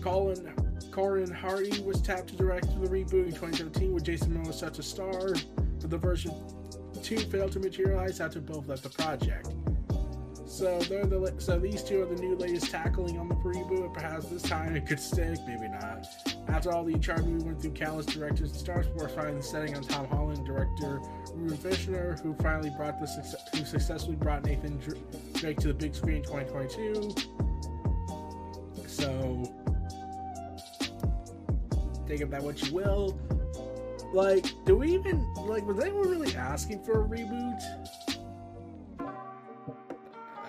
Colin 0.00 0.50
Corin 0.90 1.30
Hardy 1.30 1.80
was 1.82 2.00
tapped 2.02 2.28
to 2.28 2.36
direct 2.36 2.66
the 2.80 2.88
reboot 2.88 3.26
in 3.26 3.32
2017 3.32 3.92
with 3.92 4.04
Jason 4.04 4.34
Momoa 4.34 4.52
such 4.52 4.78
a 4.78 4.82
star, 4.82 5.34
but 5.80 5.90
the 5.90 5.98
version 5.98 6.32
2 7.02 7.18
failed 7.18 7.52
to 7.52 7.60
materialize 7.60 8.20
after 8.20 8.40
both 8.40 8.66
left 8.68 8.82
the 8.82 8.90
project. 8.90 9.50
So 10.50 10.80
they're 10.80 11.06
the 11.06 11.32
so 11.38 11.60
these 11.60 11.84
two 11.84 12.02
are 12.02 12.06
the 12.06 12.20
new 12.20 12.34
latest 12.34 12.72
tackling 12.72 13.20
on 13.20 13.28
the 13.28 13.36
reboot. 13.36 13.94
Perhaps 13.94 14.26
this 14.26 14.42
time 14.42 14.74
it 14.74 14.84
could 14.84 14.98
stick, 14.98 15.38
maybe 15.46 15.68
not. 15.68 16.08
After 16.48 16.72
all, 16.72 16.84
the 16.84 16.94
Uncharted 16.94 17.24
movie 17.24 17.44
went 17.44 17.62
through 17.62 17.70
countless 17.70 18.06
directors 18.06 18.50
and 18.50 18.58
stars 18.58 18.88
before 18.88 19.06
the 19.08 19.42
setting 19.42 19.76
on 19.76 19.84
Tom 19.84 20.08
Holland 20.08 20.44
director 20.44 21.00
Ruben 21.34 21.56
Fleischer, 21.56 22.18
who 22.24 22.34
finally 22.42 22.70
brought 22.70 22.98
the 22.98 23.06
who 23.56 23.64
successfully 23.64 24.16
brought 24.16 24.44
Nathan 24.44 24.80
Drake 25.34 25.58
to 25.60 25.68
the 25.68 25.74
big 25.74 25.94
screen 25.94 26.16
in 26.16 26.24
2022. 26.24 27.14
So 28.88 29.59
think 32.18 32.30
that 32.30 32.42
what 32.42 32.60
you 32.62 32.74
will. 32.74 33.18
Like, 34.12 34.46
do 34.64 34.76
we 34.76 34.92
even 34.94 35.32
like 35.36 35.64
was 35.64 35.78
anyone 35.78 36.08
really 36.08 36.34
asking 36.34 36.82
for 36.82 37.04
a 37.04 37.08
reboot? 37.08 37.60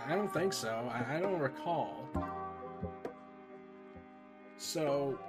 I 0.08 0.16
don't 0.16 0.34
think 0.34 0.54
so. 0.54 0.90
I, 0.92 1.18
I 1.18 1.20
don't 1.20 1.40
recall. 1.40 2.08
So, 4.58 5.20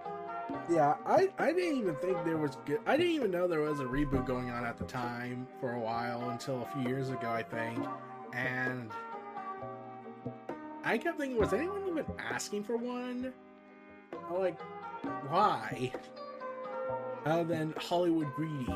yeah, 0.70 0.94
I 1.06 1.28
I 1.38 1.52
didn't 1.52 1.78
even 1.78 1.94
think 1.96 2.24
there 2.24 2.38
was 2.38 2.56
good. 2.64 2.80
I 2.86 2.96
didn't 2.96 3.12
even 3.12 3.30
know 3.30 3.46
there 3.46 3.60
was 3.60 3.80
a 3.80 3.84
reboot 3.84 4.26
going 4.26 4.50
on 4.50 4.64
at 4.64 4.78
the 4.78 4.84
time 4.84 5.46
for 5.60 5.72
a 5.72 5.78
while 5.78 6.30
until 6.30 6.62
a 6.62 6.66
few 6.74 6.88
years 6.88 7.10
ago, 7.10 7.30
I 7.30 7.42
think. 7.42 7.78
And 8.32 8.90
I 10.84 10.96
kept 10.96 11.18
thinking, 11.18 11.38
was 11.38 11.52
anyone 11.52 11.86
even 11.86 12.06
asking 12.18 12.64
for 12.64 12.76
one? 12.78 13.32
Like, 14.30 14.58
why? 15.28 15.92
Other 17.24 17.44
than 17.44 17.74
Hollywood 17.78 18.32
greedy. 18.34 18.66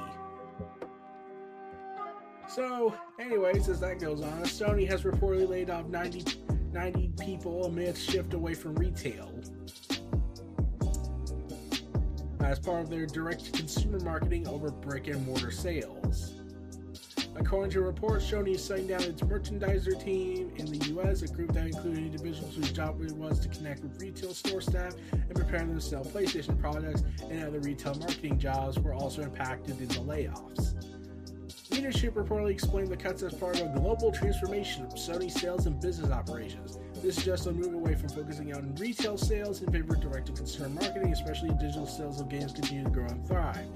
So, 2.49 2.95
anyways, 3.21 3.69
as 3.69 3.81
that 3.81 3.99
goes 3.99 4.23
on, 4.23 4.43
Sony 4.45 4.89
has 4.89 5.03
reportedly 5.03 5.49
laid 5.49 5.71
off 5.71 5.87
90, 5.87 6.43
90 6.73 7.13
people 7.21 7.65
amid 7.65 7.99
shift 7.99 8.35
away 8.35 8.55
from 8.55 8.77
retail. 8.77 9.33
As 12.41 12.61
part 12.61 12.83
of 12.83 12.91
their 12.91 13.07
direct 13.07 13.53
consumer 13.53 13.99
marketing 14.01 14.47
over 14.47 14.71
brick 14.71 15.09
and 15.09 15.27
mortar 15.27 15.51
sales. 15.51 16.36
According 17.39 17.71
to 17.73 17.83
reports, 17.83 18.31
Sony 18.31 18.55
is 18.55 18.65
shutting 18.65 18.87
down 18.87 19.03
its 19.03 19.21
merchandiser 19.21 20.03
team 20.03 20.51
in 20.57 20.67
the 20.67 20.87
U.S., 20.89 21.23
a 21.23 21.29
group 21.29 21.53
that 21.53 21.67
included 21.67 21.99
individuals 21.99 22.57
whose 22.57 22.73
job 22.73 23.01
it 23.03 23.13
was 23.13 23.39
to 23.41 23.49
connect 23.49 23.83
with 23.83 24.01
retail 24.01 24.33
store 24.33 24.61
staff 24.61 24.95
and 25.13 25.35
prepare 25.35 25.61
them 25.61 25.75
to 25.75 25.81
sell 25.81 26.03
PlayStation 26.05 26.59
products, 26.59 27.05
and 27.31 27.45
other 27.45 27.61
retail 27.61 27.95
marketing 27.97 28.39
jobs 28.39 28.79
were 28.79 28.95
also 28.95 29.23
impacted 29.23 29.79
in 29.81 29.89
the 29.89 29.95
layoffs. 29.95 30.75
Leadership 31.71 32.15
reportedly 32.15 32.53
explained 32.53 32.89
the 32.89 32.97
cuts 32.97 33.23
as 33.23 33.35
part 33.35 33.61
of 33.61 33.75
a 33.75 33.79
global 33.79 34.11
transformation 34.11 34.85
of 34.85 34.95
Sony 34.95 35.31
sales 35.31 35.67
and 35.67 35.79
business 35.81 36.11
operations. 36.11 36.79
This 37.03 37.17
suggests 37.17 37.47
a 37.47 37.53
move 37.53 37.75
away 37.75 37.95
from 37.95 38.09
focusing 38.09 38.55
on 38.55 38.75
retail 38.77 39.19
sales 39.19 39.63
in 39.63 39.71
favor 39.71 39.95
of 39.95 40.01
direct-to-consumer 40.01 40.71
marketing, 40.71 41.13
especially 41.13 41.51
digital 41.61 41.87
sales 41.87 42.21
of 42.21 42.29
games 42.29 42.53
continue 42.53 42.85
to 42.85 42.91
grow 42.91 43.07
and 43.07 43.27
thrive. 43.27 43.67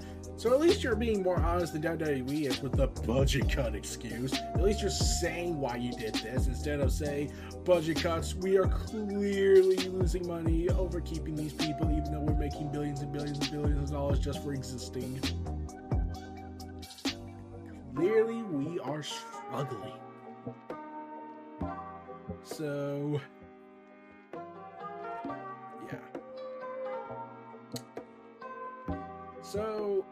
So 0.40 0.54
at 0.54 0.58
least 0.58 0.82
you're 0.82 0.96
being 0.96 1.22
more 1.22 1.38
honest 1.38 1.74
than 1.74 1.82
WWE 1.82 2.46
is 2.46 2.62
with 2.62 2.72
the 2.72 2.86
budget 2.86 3.52
cut 3.52 3.74
excuse. 3.74 4.32
At 4.32 4.62
least 4.62 4.80
you're 4.80 4.88
saying 4.88 5.60
why 5.60 5.76
you 5.76 5.92
did 5.92 6.14
this 6.14 6.46
instead 6.46 6.80
of 6.80 6.90
saying 6.92 7.30
budget 7.62 8.00
cuts. 8.00 8.34
We 8.34 8.56
are 8.56 8.66
clearly 8.66 9.76
losing 9.76 10.26
money 10.26 10.70
over 10.70 11.02
keeping 11.02 11.36
these 11.36 11.52
people, 11.52 11.90
even 11.90 12.10
though 12.10 12.20
we're 12.20 12.38
making 12.38 12.72
billions 12.72 13.02
and 13.02 13.12
billions 13.12 13.38
and 13.38 13.50
billions 13.50 13.90
of 13.90 13.90
dollars 13.90 14.18
just 14.18 14.42
for 14.42 14.54
existing. 14.54 15.20
Clearly, 17.94 18.40
we 18.40 18.80
are 18.80 19.02
struggling. 19.02 19.92
So, 22.44 23.20
yeah. 25.92 25.98
So, 29.42 30.06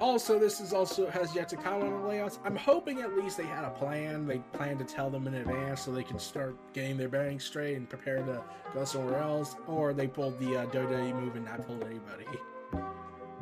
also, 0.00 0.38
this 0.38 0.60
is 0.60 0.72
also 0.72 1.08
has 1.10 1.34
yet 1.34 1.48
to 1.50 1.56
come 1.56 1.82
on 1.82 1.90
the 1.90 2.08
layouts. 2.08 2.38
I'm 2.44 2.56
hoping 2.56 3.02
at 3.02 3.16
least 3.16 3.36
they 3.36 3.44
had 3.44 3.64
a 3.64 3.70
plan. 3.70 4.26
They 4.26 4.38
plan 4.52 4.78
to 4.78 4.84
tell 4.84 5.10
them 5.10 5.26
in 5.26 5.34
advance 5.34 5.82
so 5.82 5.92
they 5.92 6.02
can 6.02 6.18
start 6.18 6.56
getting 6.72 6.96
their 6.96 7.08
bearings 7.08 7.44
straight 7.44 7.76
and 7.76 7.88
prepare 7.88 8.18
to 8.18 8.42
go 8.72 8.84
somewhere 8.84 9.18
else. 9.18 9.56
Or 9.66 9.92
they 9.92 10.06
pulled 10.06 10.38
the 10.40 10.56
uh, 10.56 10.66
WWE 10.66 11.14
move 11.20 11.36
and 11.36 11.44
not 11.44 11.66
told 11.66 11.84
anybody. 11.84 12.26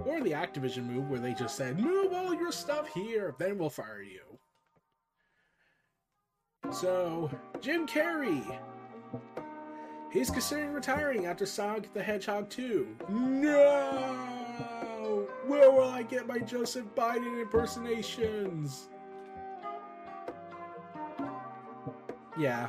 Or 0.04 0.20
the 0.20 0.32
Activision 0.32 0.86
move 0.86 1.08
where 1.08 1.20
they 1.20 1.34
just 1.34 1.56
said, 1.56 1.78
move 1.78 2.12
all 2.12 2.34
your 2.34 2.52
stuff 2.52 2.88
here, 2.88 3.34
then 3.38 3.58
we'll 3.58 3.70
fire 3.70 4.02
you. 4.02 4.20
So, 6.72 7.30
Jim 7.60 7.86
Carrey. 7.86 8.58
He's 10.12 10.30
considering 10.30 10.72
retiring 10.72 11.26
after 11.26 11.46
Sonic 11.46 11.92
the 11.92 12.02
Hedgehog 12.02 12.48
2. 12.48 12.96
No! 13.10 14.47
Where 15.46 15.70
will 15.70 15.88
I 15.88 16.02
get 16.02 16.26
my 16.26 16.38
Joseph 16.38 16.86
Biden 16.94 17.40
impersonations? 17.40 18.88
Yeah. 22.38 22.68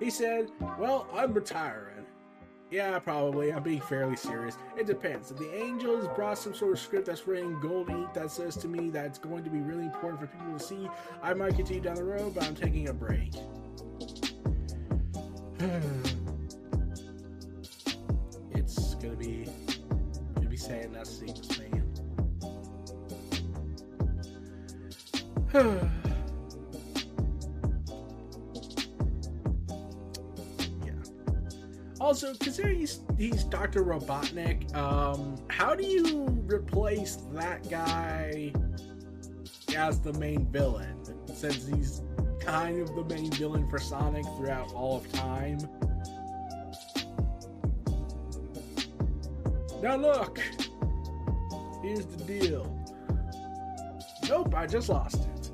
He 0.00 0.10
said, 0.10 0.50
Well, 0.78 1.06
I'm 1.12 1.32
retiring. 1.32 2.06
Yeah, 2.70 2.98
probably. 2.98 3.52
I'm 3.52 3.62
being 3.62 3.80
fairly 3.80 4.16
serious. 4.16 4.56
It 4.76 4.86
depends. 4.86 5.30
If 5.30 5.38
the 5.38 5.54
Angels 5.54 6.08
brought 6.16 6.36
some 6.36 6.54
sort 6.54 6.72
of 6.72 6.80
script 6.80 7.06
that's 7.06 7.26
written 7.26 7.52
in 7.52 7.60
gold 7.60 7.90
ink 7.90 8.12
that 8.14 8.30
says 8.30 8.56
to 8.56 8.68
me 8.68 8.90
that 8.90 9.06
it's 9.06 9.18
going 9.18 9.44
to 9.44 9.50
be 9.50 9.60
really 9.60 9.84
important 9.84 10.20
for 10.20 10.26
people 10.26 10.58
to 10.58 10.64
see, 10.64 10.88
I 11.22 11.32
might 11.34 11.54
continue 11.54 11.82
down 11.82 11.94
the 11.94 12.04
road, 12.04 12.34
but 12.34 12.44
I'm 12.44 12.56
taking 12.56 12.88
a 12.88 12.92
break. 12.92 13.34
it's 18.50 18.94
gonna 18.96 19.16
be 19.16 19.46
not 20.68 21.06
seeing 21.06 21.34
this 21.34 21.58
man. 25.52 25.90
Also, 31.98 32.34
considering 32.34 32.78
he's, 32.78 33.00
he's 33.18 33.42
Dr. 33.44 33.82
Robotnik, 33.82 34.72
um, 34.76 35.34
how 35.48 35.74
do 35.74 35.84
you 35.84 36.26
replace 36.46 37.16
that 37.32 37.68
guy 37.68 38.52
as 39.74 39.98
the 40.00 40.12
main 40.12 40.46
villain? 40.52 41.02
Since 41.34 41.66
he's 41.66 42.02
kind 42.38 42.80
of 42.80 42.94
the 42.94 43.04
main 43.12 43.32
villain 43.32 43.68
for 43.68 43.78
Sonic 43.78 44.24
throughout 44.36 44.72
all 44.72 44.98
of 44.98 45.12
time. 45.12 45.58
Now 49.82 49.96
look, 49.96 50.40
here's 51.86 52.06
the 52.06 52.24
deal. 52.24 52.76
Nope, 54.28 54.54
I 54.54 54.66
just 54.66 54.88
lost 54.88 55.26
it. 55.34 55.50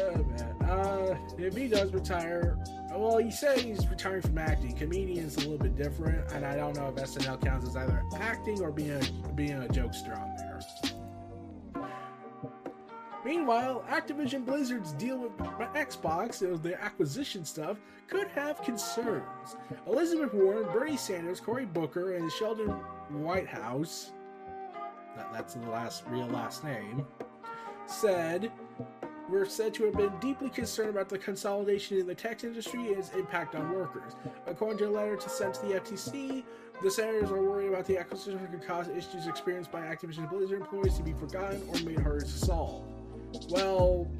Oh 0.00 0.16
man, 0.24 0.70
uh, 0.70 1.18
if 1.38 1.56
he 1.56 1.68
does 1.68 1.92
retire, 1.92 2.58
well, 2.94 3.18
he 3.18 3.30
said 3.30 3.58
he's 3.58 3.86
retiring 3.88 4.22
from 4.22 4.38
acting. 4.38 4.74
Comedian's 4.74 5.36
a 5.36 5.40
little 5.40 5.58
bit 5.58 5.76
different, 5.76 6.30
and 6.32 6.44
I 6.44 6.56
don't 6.56 6.76
know 6.76 6.88
if 6.88 6.94
SNL 6.94 7.42
counts 7.42 7.68
as 7.68 7.76
either 7.76 8.02
acting 8.16 8.62
or 8.62 8.70
being 8.70 8.92
a, 8.92 9.32
being 9.32 9.52
a 9.52 9.68
jokester 9.68 10.18
on 10.18 10.34
there. 10.36 10.51
Meanwhile, 13.24 13.84
Activision 13.88 14.44
Blizzard's 14.44 14.92
deal 14.92 15.18
with 15.18 15.36
Xbox 15.38 16.42
and 16.42 16.60
their 16.62 16.80
acquisition 16.80 17.44
stuff 17.44 17.78
could 18.08 18.28
have 18.28 18.62
concerns. 18.62 19.56
Elizabeth 19.86 20.34
Warren, 20.34 20.64
Bernie 20.72 20.96
Sanders, 20.96 21.38
Cory 21.38 21.64
Booker, 21.66 22.16
and 22.16 22.30
Sheldon 22.32 22.70
Whitehouse, 23.10 24.10
that, 25.16 25.32
that's 25.32 25.54
the 25.54 25.70
last 25.70 26.04
real 26.08 26.26
last 26.26 26.64
name, 26.64 27.06
said 27.86 28.50
were 29.28 29.46
said 29.46 29.72
to 29.72 29.84
have 29.84 29.96
been 29.96 30.12
deeply 30.20 30.50
concerned 30.50 30.90
about 30.90 31.08
the 31.08 31.16
consolidation 31.16 31.98
in 31.98 32.06
the 32.06 32.14
tech 32.14 32.44
industry 32.44 32.88
and 32.88 32.98
its 32.98 33.10
impact 33.10 33.54
on 33.54 33.72
workers. 33.72 34.14
According 34.46 34.78
to 34.78 34.88
a 34.88 34.90
letter 34.90 35.16
to 35.16 35.28
sent 35.28 35.54
to 35.54 35.66
the 35.66 35.80
FTC, 35.80 36.44
the 36.82 36.90
senators 36.90 37.30
are 37.30 37.40
worried 37.40 37.68
about 37.68 37.86
the 37.86 37.96
acquisition 37.96 38.46
could 38.48 38.66
cause 38.66 38.88
issues 38.88 39.26
experienced 39.26 39.70
by 39.70 39.80
Activision 39.80 40.28
Blizzard 40.28 40.60
employees 40.60 40.96
to 40.96 41.02
be 41.02 41.12
forgotten 41.12 41.62
or 41.68 41.80
made 41.80 42.00
harder 42.00 42.20
to 42.20 42.26
solve. 42.26 42.84
Well, 43.50 44.10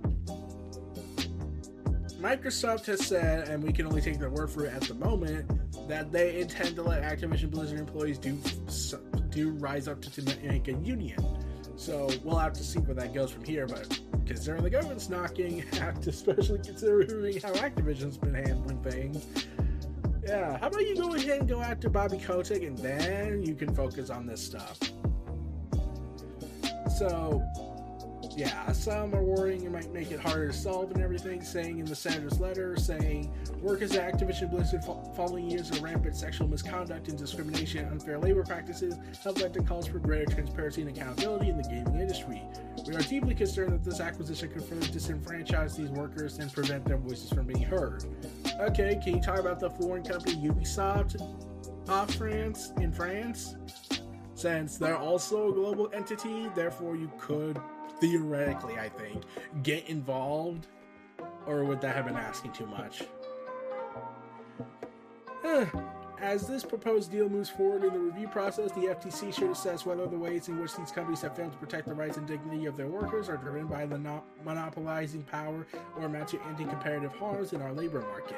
Microsoft 2.21 2.87
has 2.87 3.04
said, 3.04 3.49
and 3.49 3.62
we 3.62 3.73
can 3.73 3.87
only 3.87 4.00
take 4.00 4.19
their 4.19 4.31
word 4.31 4.50
for 4.50 4.64
it 4.64 4.73
at 4.73 4.83
the 4.83 4.95
moment, 4.95 5.50
that 5.88 6.12
they 6.12 6.40
intend 6.40 6.76
to 6.76 6.83
let 6.83 7.02
Activision 7.02 7.50
Blizzard 7.50 7.81
employees 7.81 8.19
do 8.19 8.38
do 9.31 9.50
rise 9.52 9.88
up 9.88 10.00
to, 10.02 10.23
make 10.47 10.69
a 10.69 10.75
union. 10.75 11.25
So 11.76 12.09
we'll 12.23 12.37
have 12.37 12.52
to 12.52 12.62
see 12.62 12.78
where 12.81 12.95
that 12.95 13.12
goes 13.14 13.33
from 13.33 13.45
here. 13.45 13.66
But 13.66 13.99
considering 14.26 14.62
the 14.62 14.71
government's 14.71 15.09
knocking, 15.09 15.64
especially 16.07 16.59
considering 16.59 17.40
how 17.40 17.52
Activision's 17.54 18.19
been 18.19 18.35
handling 18.35 18.83
things, 18.83 19.47
yeah, 20.25 20.59
how 20.59 20.69
about 20.69 20.87
you 20.87 20.95
go 20.95 21.14
ahead 21.14 21.40
and 21.40 21.49
go 21.49 21.61
after 21.61 21.90
Bobby 21.90 22.19
Kotick 22.19 22.62
and 22.62 22.78
then 22.78 23.42
you 23.42 23.54
can 23.54 23.75
focus 23.75 24.11
on 24.11 24.26
this 24.26 24.45
stuff. 24.45 24.78
So 26.97 27.42
yeah, 28.36 28.72
some 28.72 29.14
are 29.14 29.22
worrying 29.22 29.64
it 29.64 29.70
might 29.70 29.92
make 29.92 30.10
it 30.10 30.20
harder 30.20 30.48
to 30.48 30.52
solve 30.52 30.90
and 30.90 31.02
everything, 31.02 31.42
saying 31.42 31.78
in 31.78 31.84
the 31.84 31.94
senator's 31.94 32.40
letter, 32.40 32.76
saying 32.76 33.30
workers 33.60 33.92
at 33.92 34.12
Activision 34.12 34.50
Blizzard 34.50 34.82
following 35.14 35.50
years 35.50 35.70
of 35.70 35.82
rampant 35.82 36.16
sexual 36.16 36.48
misconduct 36.48 37.08
and 37.08 37.18
discrimination 37.18 37.84
and 37.84 37.92
unfair 37.92 38.18
labor 38.18 38.42
practices 38.42 38.96
have 39.22 39.36
led 39.38 39.52
to 39.54 39.62
calls 39.62 39.86
for 39.86 39.98
greater 39.98 40.24
transparency 40.32 40.82
and 40.82 40.96
accountability 40.96 41.50
in 41.50 41.56
the 41.56 41.62
gaming 41.64 42.00
industry. 42.00 42.42
We 42.86 42.94
are 42.94 43.02
deeply 43.02 43.34
concerned 43.34 43.72
that 43.72 43.84
this 43.84 44.00
acquisition 44.00 44.50
could 44.50 44.64
further 44.64 44.86
disenfranchise 44.86 45.76
these 45.76 45.90
workers 45.90 46.38
and 46.38 46.52
prevent 46.52 46.84
their 46.84 46.98
voices 46.98 47.30
from 47.30 47.46
being 47.46 47.62
heard. 47.62 48.04
Okay, 48.60 48.98
can 49.02 49.16
you 49.16 49.22
talk 49.22 49.38
about 49.38 49.60
the 49.60 49.70
foreign 49.70 50.02
company 50.02 50.36
Ubisoft 50.36 51.20
off 51.88 52.14
France 52.14 52.72
in 52.78 52.92
France? 52.92 53.56
Since 54.34 54.78
they're 54.78 54.96
also 54.96 55.50
a 55.50 55.52
global 55.52 55.90
entity, 55.92 56.48
therefore 56.54 56.96
you 56.96 57.10
could 57.18 57.60
theoretically, 58.02 58.78
I 58.78 58.88
think, 58.88 59.23
get 59.62 59.88
involved? 59.88 60.66
Or 61.47 61.64
would 61.64 61.80
that 61.82 61.94
have 61.94 62.06
been 62.06 62.16
asking 62.16 62.52
too 62.52 62.66
much? 62.66 63.04
as 66.21 66.47
this 66.47 66.64
proposed 66.64 67.11
deal 67.11 67.28
moves 67.28 67.49
forward 67.49 67.85
in 67.85 67.92
the 67.92 67.99
review 67.99 68.26
process, 68.26 68.73
the 68.73 68.80
FTC 68.80 69.35
should 69.35 69.50
assess 69.50 69.87
whether 69.87 70.06
the 70.06 70.18
ways 70.18 70.49
in 70.49 70.61
which 70.61 70.75
these 70.76 70.90
companies 70.90 71.21
have 71.21 71.37
failed 71.37 71.52
to 71.52 71.59
protect 71.59 71.87
the 71.87 71.94
rights 71.94 72.16
and 72.16 72.26
dignity 72.26 72.66
of 72.66 72.76
their 72.76 72.87
workers 72.88 73.28
are 73.28 73.37
driven 73.37 73.66
by 73.66 73.87
the 73.87 73.99
no- 73.99 74.25
monopolizing 74.44 75.23
power 75.25 75.66
or 75.97 76.04
amount 76.04 76.28
to 76.28 76.40
anti 76.42 76.64
competitive 76.64 77.12
harms 77.12 77.52
in 77.52 77.62
our 77.62 77.73
labor 77.73 78.00
market. 78.00 78.37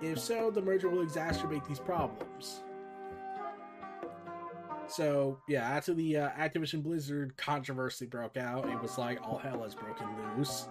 If 0.00 0.18
so, 0.18 0.50
the 0.50 0.62
merger 0.62 0.88
will 0.88 1.04
exacerbate 1.04 1.66
these 1.66 1.78
problems. 1.78 2.60
So, 4.88 5.38
yeah, 5.48 5.62
after 5.62 5.94
the 5.94 6.18
uh, 6.18 6.30
Activision 6.30 6.82
Blizzard 6.82 7.36
controversy 7.36 8.06
broke 8.06 8.36
out, 8.36 8.68
it 8.68 8.80
was 8.80 8.98
like 8.98 9.22
all 9.22 9.38
hell 9.38 9.62
has 9.62 9.74
broken 9.74 10.06
loose. 10.36 10.68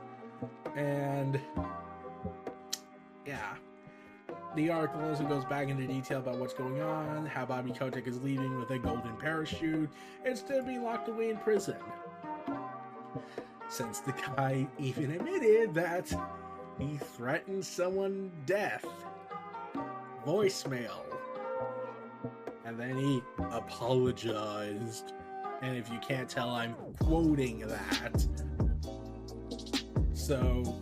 And, 0.76 1.40
yeah 3.26 3.56
the 4.56 4.70
article 4.70 5.02
also 5.04 5.24
goes 5.24 5.46
back 5.46 5.70
into 5.70 5.88
detail 5.88 6.20
about 6.20 6.38
what's 6.38 6.54
going 6.54 6.82
on, 6.82 7.26
how 7.26 7.46
Bobby 7.46 7.72
Kotick 7.72 8.08
is 8.08 8.22
leaving 8.22 8.60
with 8.60 8.70
a 8.72 8.78
golden 8.78 9.16
parachute 9.18 9.90
instead 10.26 10.60
of 10.60 10.68
being 10.68 10.84
locked 10.84 11.08
away 11.08 11.32
in 11.32 11.38
prison. 11.38 11.76
Since 13.70 14.00
the 14.00 14.12
guy 14.12 14.68
even 14.78 15.12
admitted 15.12 15.74
that 15.74 16.14
he 16.78 16.98
threatened 16.98 17.66
someone 17.66 18.32
death. 18.46 18.86
Voicemail. 20.26 21.13
And 22.66 22.80
then 22.80 22.98
he 22.98 23.22
apologized. 23.52 25.14
And 25.62 25.78
if 25.78 25.90
you 25.90 26.00
can't 26.00 26.30
tell, 26.30 26.50
I'm 26.50 26.76
quoting 27.00 27.60
that. 27.60 28.26
So, 30.14 30.82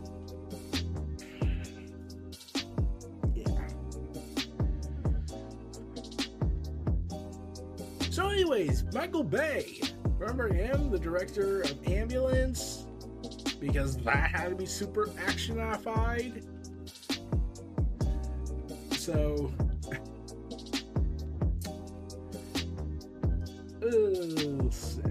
yeah. 3.33 3.67
So, 8.11 8.29
anyways, 8.29 8.83
Michael 8.93 9.23
Bay. 9.23 9.81
Remember 10.19 10.53
him, 10.53 10.91
the 10.91 10.99
director 10.99 11.61
of 11.61 11.87
Ambulance? 11.87 12.85
Because 13.59 13.97
that 13.97 14.29
had 14.29 14.49
to 14.49 14.55
be 14.55 14.67
super 14.67 15.07
actionified. 15.07 16.45
So. 18.91 19.51
Let's 23.91 24.77
see. 24.95 25.01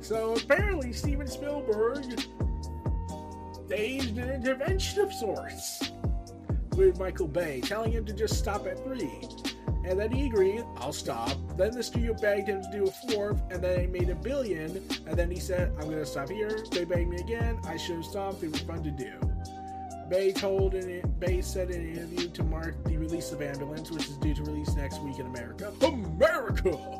So 0.00 0.34
apparently, 0.34 0.92
Steven 0.92 1.26
Spielberg 1.26 2.20
staged 3.66 4.16
an 4.16 4.30
intervention 4.30 5.00
of 5.02 5.12
sorts 5.12 5.92
with 6.76 6.98
Michael 6.98 7.28
Bay, 7.28 7.60
telling 7.60 7.92
him 7.92 8.06
to 8.06 8.12
just 8.12 8.38
stop 8.38 8.66
at 8.66 8.82
three. 8.84 9.28
And 9.84 9.98
then 9.98 10.10
he 10.10 10.26
agreed, 10.26 10.64
I'll 10.76 10.92
stop. 10.92 11.36
Then 11.56 11.72
the 11.72 11.82
studio 11.82 12.14
begged 12.14 12.48
him 12.48 12.62
to 12.62 12.70
do 12.70 12.84
a 12.84 12.90
fourth, 12.90 13.42
and 13.50 13.62
then 13.62 13.80
he 13.80 13.86
made 13.86 14.10
a 14.10 14.14
billion. 14.14 14.82
And 15.06 15.16
then 15.16 15.30
he 15.30 15.40
said, 15.40 15.72
I'm 15.78 15.90
gonna 15.90 16.06
stop 16.06 16.28
here. 16.28 16.64
They 16.70 16.84
begged 16.84 17.08
me 17.08 17.16
again. 17.16 17.58
I 17.64 17.76
should 17.76 17.96
have 17.96 18.04
stopped. 18.04 18.42
It 18.42 18.52
was 18.52 18.60
fun 18.62 18.82
to 18.84 18.90
do. 18.90 19.12
Bay 20.08 20.32
told 20.32 20.72
Bay 21.20 21.42
said 21.42 21.70
in 21.70 21.82
an 21.82 21.92
interview 21.94 22.28
to 22.28 22.42
mark 22.42 22.82
the 22.84 22.96
release 22.96 23.30
of 23.32 23.42
Ambulance, 23.42 23.90
which 23.90 24.04
is 24.04 24.16
due 24.16 24.34
to 24.34 24.42
release 24.42 24.74
next 24.74 25.02
week 25.02 25.18
in 25.18 25.26
America. 25.26 25.72
America! 25.82 26.97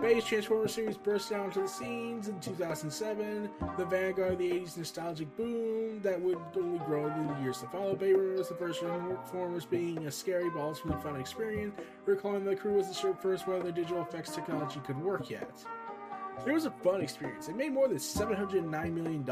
Bay's 0.00 0.24
Transformers 0.24 0.72
series 0.72 0.96
burst 0.96 1.30
out 1.30 1.40
onto 1.40 1.60
the 1.60 1.68
scenes 1.68 2.28
in 2.28 2.40
2007, 2.40 3.50
the 3.76 3.84
vanguard 3.84 4.32
of 4.32 4.38
the 4.38 4.50
80s 4.50 4.78
nostalgic 4.78 5.36
boom 5.36 6.00
that 6.00 6.18
would 6.18 6.38
only 6.56 6.78
grow 6.86 7.06
in 7.06 7.26
the 7.26 7.34
years 7.40 7.58
to 7.58 7.66
follow. 7.66 7.94
Bay 7.94 8.14
remembers 8.14 8.48
the 8.48 8.54
first 8.54 8.80
Transformers 8.80 9.66
being 9.66 10.06
a 10.06 10.10
scary, 10.10 10.48
balls 10.48 10.78
from 10.78 10.98
fun 11.02 11.20
experience, 11.20 11.74
recalling 12.06 12.46
the 12.46 12.56
crew 12.56 12.76
was 12.76 12.88
the 12.88 12.94
sure 12.94 13.14
first 13.14 13.46
whether 13.46 13.64
the 13.64 13.72
digital 13.72 14.00
effects 14.00 14.34
technology 14.34 14.80
could 14.86 14.96
work 15.02 15.28
yet. 15.28 15.64
It 16.46 16.52
was 16.52 16.64
a 16.64 16.70
fun 16.70 17.02
experience. 17.02 17.48
It 17.48 17.56
made 17.56 17.72
more 17.72 17.86
than 17.86 17.98
$709 17.98 18.92
million, 18.94 19.28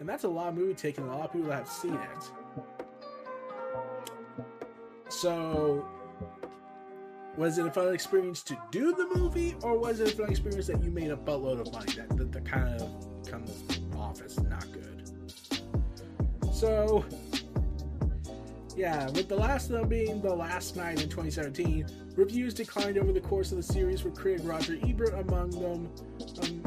and 0.00 0.08
that's 0.08 0.24
a 0.24 0.28
lot 0.28 0.48
of 0.48 0.56
movie 0.56 0.74
taking, 0.74 1.04
a 1.04 1.16
lot 1.16 1.26
of 1.26 1.32
people 1.32 1.52
have 1.52 1.68
seen 1.68 1.94
it. 1.94 2.30
So, 5.08 5.88
was 7.36 7.58
it 7.58 7.66
a 7.66 7.70
fun 7.70 7.94
experience 7.94 8.42
to 8.42 8.58
do 8.70 8.94
the 8.94 9.06
movie, 9.14 9.54
or 9.62 9.78
was 9.78 10.00
it 10.00 10.12
a 10.12 10.16
fun 10.16 10.30
experience 10.30 10.66
that 10.66 10.82
you 10.82 10.90
made 10.90 11.10
a 11.10 11.16
buttload 11.16 11.60
of 11.60 11.72
money 11.72 11.92
that, 11.92 12.16
that, 12.16 12.32
that 12.32 12.44
kind 12.44 12.80
of 12.80 13.26
comes 13.26 13.64
off 13.96 14.20
as 14.22 14.38
not 14.40 14.66
good? 14.72 15.10
So, 16.52 17.04
yeah, 18.76 19.08
with 19.10 19.28
the 19.28 19.36
last 19.36 19.70
of 19.70 19.80
them 19.80 19.88
being 19.88 20.20
The 20.20 20.34
Last 20.34 20.76
Knight 20.76 21.02
in 21.02 21.08
2017, 21.08 21.86
reviews 22.16 22.54
declined 22.54 22.98
over 22.98 23.12
the 23.12 23.20
course 23.20 23.50
of 23.52 23.56
the 23.56 23.62
series, 23.62 24.04
with 24.04 24.14
critic 24.14 24.46
Roger 24.46 24.78
Ebert 24.86 25.14
among 25.14 25.50
them 25.50 25.88
um, 26.42 26.62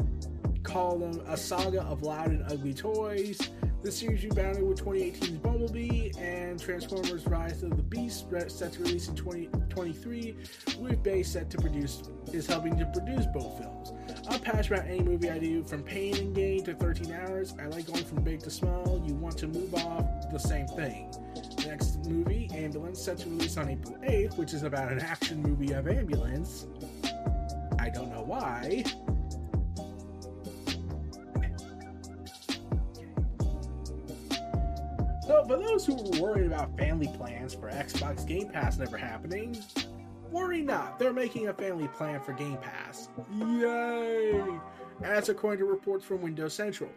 called 0.62 1.02
them 1.02 1.22
a 1.28 1.36
saga 1.36 1.82
of 1.82 2.02
loud 2.02 2.30
and 2.30 2.42
ugly 2.50 2.74
toys 2.74 3.50
the 3.84 3.92
series 3.92 4.24
rebounded 4.24 4.62
with 4.62 4.82
2018's 4.82 5.38
Bumblebee 5.40 6.10
and 6.18 6.58
Transformers 6.58 7.26
Rise 7.26 7.62
of 7.62 7.76
the 7.76 7.82
Beast, 7.82 8.24
set 8.48 8.72
to 8.72 8.82
release 8.82 9.08
in 9.08 9.14
2023, 9.14 10.36
with 10.78 11.02
Bay 11.02 11.22
set 11.22 11.50
to 11.50 11.58
produce, 11.58 12.02
is 12.32 12.46
helping 12.46 12.78
to 12.78 12.86
produce 12.86 13.26
both 13.26 13.58
films. 13.58 13.92
I'm 14.30 14.40
passionate 14.40 14.78
about 14.78 14.90
any 14.90 15.02
movie 15.02 15.28
I 15.28 15.38
do, 15.38 15.62
from 15.62 15.82
pain 15.82 16.16
and 16.16 16.34
gain 16.34 16.64
to 16.64 16.72
13 16.74 17.12
hours. 17.12 17.54
I 17.60 17.66
like 17.66 17.86
going 17.86 18.06
from 18.06 18.24
big 18.24 18.40
to 18.44 18.50
small. 18.50 19.04
You 19.06 19.16
want 19.16 19.36
to 19.38 19.48
move 19.48 19.74
off 19.74 20.06
the 20.32 20.38
same 20.38 20.66
thing. 20.66 21.14
Next 21.66 22.06
movie, 22.06 22.48
Ambulance, 22.54 23.02
set 23.02 23.18
to 23.18 23.28
release 23.28 23.58
on 23.58 23.68
April 23.68 23.98
8th, 24.02 24.38
which 24.38 24.54
is 24.54 24.62
about 24.62 24.92
an 24.92 25.00
action 25.00 25.42
movie 25.42 25.74
of 25.74 25.88
ambulance. 25.88 26.66
I 27.78 27.90
don't 27.90 28.08
know 28.08 28.22
why. 28.22 28.82
So, 35.34 35.44
for 35.46 35.56
those 35.56 35.84
who 35.84 35.96
were 35.96 36.22
worried 36.22 36.46
about 36.46 36.78
family 36.78 37.08
plans 37.08 37.54
for 37.54 37.68
Xbox 37.68 38.24
Game 38.24 38.50
Pass 38.50 38.78
never 38.78 38.96
happening, 38.96 39.60
worry 40.30 40.62
not. 40.62 40.96
They're 40.96 41.12
making 41.12 41.48
a 41.48 41.52
family 41.52 41.88
plan 41.88 42.20
for 42.20 42.34
Game 42.34 42.56
Pass. 42.58 43.08
Yay! 43.36 44.44
As 45.02 45.28
according 45.30 45.58
to 45.58 45.64
reports 45.64 46.04
from 46.04 46.22
Windows 46.22 46.54
Central. 46.54 46.88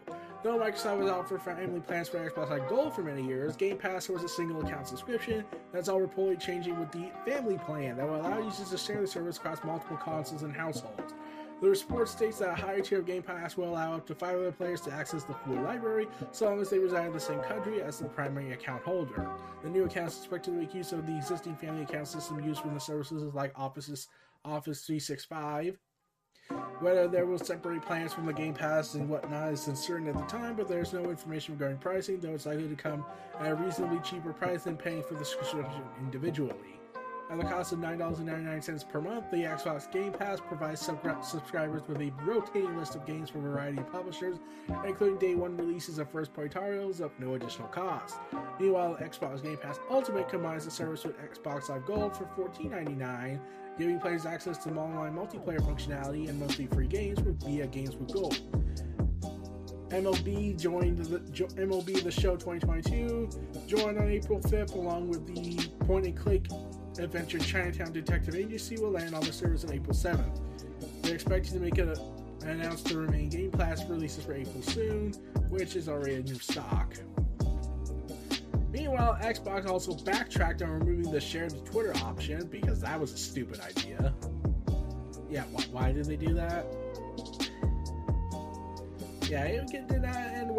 Though 0.43 0.59
Microsoft 0.59 0.99
was 0.99 1.09
out 1.09 1.27
for 1.27 1.39
family 1.39 1.79
plans 1.79 2.09
for 2.09 2.19
Xbox 2.19 2.51
Live 2.51 2.69
Gold 2.69 2.93
for 2.93 3.01
many 3.01 3.25
years, 3.25 3.55
Game 3.55 3.75
Pass 3.75 4.07
was 4.07 4.21
a 4.21 4.29
single 4.29 4.63
account 4.63 4.87
subscription. 4.87 5.43
That's 5.73 5.89
all 5.89 5.99
reportedly 5.99 6.39
changing 6.39 6.79
with 6.79 6.91
the 6.91 7.09
family 7.25 7.57
plan 7.57 7.97
that 7.97 8.07
will 8.07 8.21
allow 8.21 8.37
users 8.37 8.69
to 8.69 8.77
share 8.77 9.01
the 9.01 9.07
service 9.07 9.37
across 9.37 9.63
multiple 9.63 9.97
consoles 9.97 10.43
and 10.43 10.55
households. 10.55 11.15
The 11.59 11.69
report 11.69 12.07
states 12.07 12.37
that 12.37 12.49
a 12.49 12.55
higher 12.55 12.81
tier 12.81 12.99
of 12.99 13.07
Game 13.07 13.23
Pass 13.23 13.57
will 13.57 13.69
allow 13.69 13.95
up 13.95 14.05
to 14.07 14.15
five 14.15 14.37
other 14.37 14.51
players 14.51 14.79
to 14.81 14.91
access 14.91 15.23
the 15.23 15.33
full 15.33 15.55
library, 15.55 16.07
so 16.31 16.45
long 16.45 16.61
as 16.61 16.69
they 16.69 16.77
reside 16.77 17.07
in 17.07 17.13
the 17.13 17.19
same 17.19 17.39
country 17.39 17.81
as 17.81 17.97
the 17.97 18.05
primary 18.05 18.51
account 18.51 18.83
holder. 18.83 19.27
The 19.63 19.69
new 19.69 19.85
account 19.85 20.09
is 20.09 20.17
expected 20.19 20.51
to 20.51 20.57
make 20.57 20.75
use 20.75 20.91
of 20.91 21.07
the 21.07 21.17
existing 21.17 21.55
family 21.55 21.81
account 21.81 22.07
system 22.07 22.39
used 22.43 22.63
in 22.63 22.75
the 22.75 22.79
services 22.79 23.33
like 23.33 23.53
Office, 23.55 24.07
Office 24.45 24.85
365. 24.85 25.79
Whether 26.79 27.07
there 27.07 27.25
will 27.25 27.39
separate 27.39 27.81
plans 27.81 28.13
from 28.13 28.27
the 28.27 28.33
Game 28.33 28.53
Pass 28.53 28.93
and 28.93 29.09
whatnot 29.09 29.51
is 29.51 29.67
uncertain 29.67 30.07
at 30.07 30.13
the 30.13 30.25
time, 30.25 30.55
but 30.55 30.67
there's 30.67 30.93
no 30.93 31.09
information 31.09 31.55
regarding 31.55 31.79
pricing, 31.79 32.19
though 32.19 32.35
it's 32.35 32.45
likely 32.45 32.69
to 32.69 32.75
come 32.75 33.03
at 33.39 33.51
a 33.51 33.55
reasonably 33.55 33.99
cheaper 34.01 34.31
price 34.31 34.63
than 34.63 34.77
paying 34.77 35.01
for 35.01 35.15
the 35.15 35.25
subscription 35.25 35.81
individually. 35.99 36.76
At 37.29 37.37
the 37.37 37.43
cost 37.43 37.73
of 37.73 37.79
$9.99 37.79 38.87
per 38.87 39.01
month, 39.01 39.29
the 39.31 39.37
Xbox 39.37 39.91
Game 39.91 40.13
Pass 40.13 40.39
provides 40.39 40.79
sub- 40.79 41.23
subscribers 41.23 41.81
with 41.85 41.99
a 41.99 42.09
rotating 42.23 42.77
list 42.77 42.95
of 42.95 43.05
games 43.05 43.29
from 43.29 43.45
a 43.45 43.49
variety 43.49 43.79
of 43.79 43.91
publishers, 43.91 44.37
including 44.85 45.17
day 45.17 45.35
one 45.35 45.57
releases 45.57 45.99
of 45.99 46.09
first 46.09 46.33
party 46.33 46.49
titles 46.49 47.01
at 47.01 47.19
no 47.19 47.33
additional 47.33 47.67
cost. 47.67 48.15
Meanwhile, 48.61 48.97
Xbox 49.01 49.43
Game 49.43 49.57
Pass 49.57 49.77
Ultimate 49.89 50.29
combines 50.29 50.63
the 50.63 50.71
service 50.71 51.03
with 51.03 51.17
Xbox 51.19 51.67
Live 51.67 51.85
Gold 51.85 52.15
for 52.15 52.25
$14.99, 52.49 53.39
giving 53.77 53.99
players 53.99 54.25
access 54.25 54.57
to 54.59 54.69
online 54.75 55.13
multiplayer 55.13 55.59
functionality 55.59 56.29
and 56.29 56.39
monthly 56.39 56.67
free 56.67 56.87
games 56.87 57.19
with 57.19 57.43
via 57.43 57.67
Games 57.67 57.97
with 57.97 58.13
Gold. 58.13 58.39
MLB 59.89 60.59
joined 60.59 60.97
the 60.97 61.19
MLB 61.19 62.03
The 62.03 62.11
Show 62.11 62.35
2022 62.35 63.29
joined 63.67 63.97
on 63.97 64.09
April 64.09 64.39
5th 64.41 64.75
along 64.75 65.07
with 65.07 65.25
the 65.27 65.69
point 65.85 66.05
and 66.05 66.17
click 66.17 66.45
Adventure 66.99 67.39
Chinatown 67.39 67.91
Detective 67.91 68.35
Agency 68.35 68.77
will 68.77 68.91
land 68.91 69.13
on 69.13 69.21
the 69.21 69.31
service 69.31 69.63
on 69.63 69.73
April 69.73 69.95
7th. 69.95 70.39
They're 71.01 71.15
expected 71.15 71.53
to 71.53 71.59
make 71.59 71.77
it 71.77 71.97
announce 72.43 72.81
the 72.83 72.97
remaining 72.97 73.29
Game 73.29 73.51
Pass 73.51 73.85
releases 73.85 74.23
for 74.25 74.33
April 74.33 74.61
soon, 74.61 75.11
which 75.49 75.75
is 75.75 75.89
already 75.89 76.15
a 76.15 76.21
new 76.21 76.39
stock. 76.39 76.93
Meanwhile, 78.71 79.17
Xbox 79.21 79.67
also 79.67 79.93
backtracked 79.93 80.61
on 80.61 80.69
removing 80.69 81.11
the 81.11 81.19
shared 81.21 81.53
Twitter 81.65 81.95
option 81.97 82.47
because 82.47 82.81
that 82.81 82.99
was 82.99 83.13
a 83.13 83.17
stupid 83.17 83.59
idea. 83.59 84.13
Yeah, 85.29 85.43
wh- 85.43 85.73
why 85.73 85.91
did 85.91 86.05
they 86.05 86.15
do 86.15 86.33
that? 86.33 86.65
Yeah, 89.29 89.43
it 89.43 89.67
did 89.67 89.91
end 89.91 90.05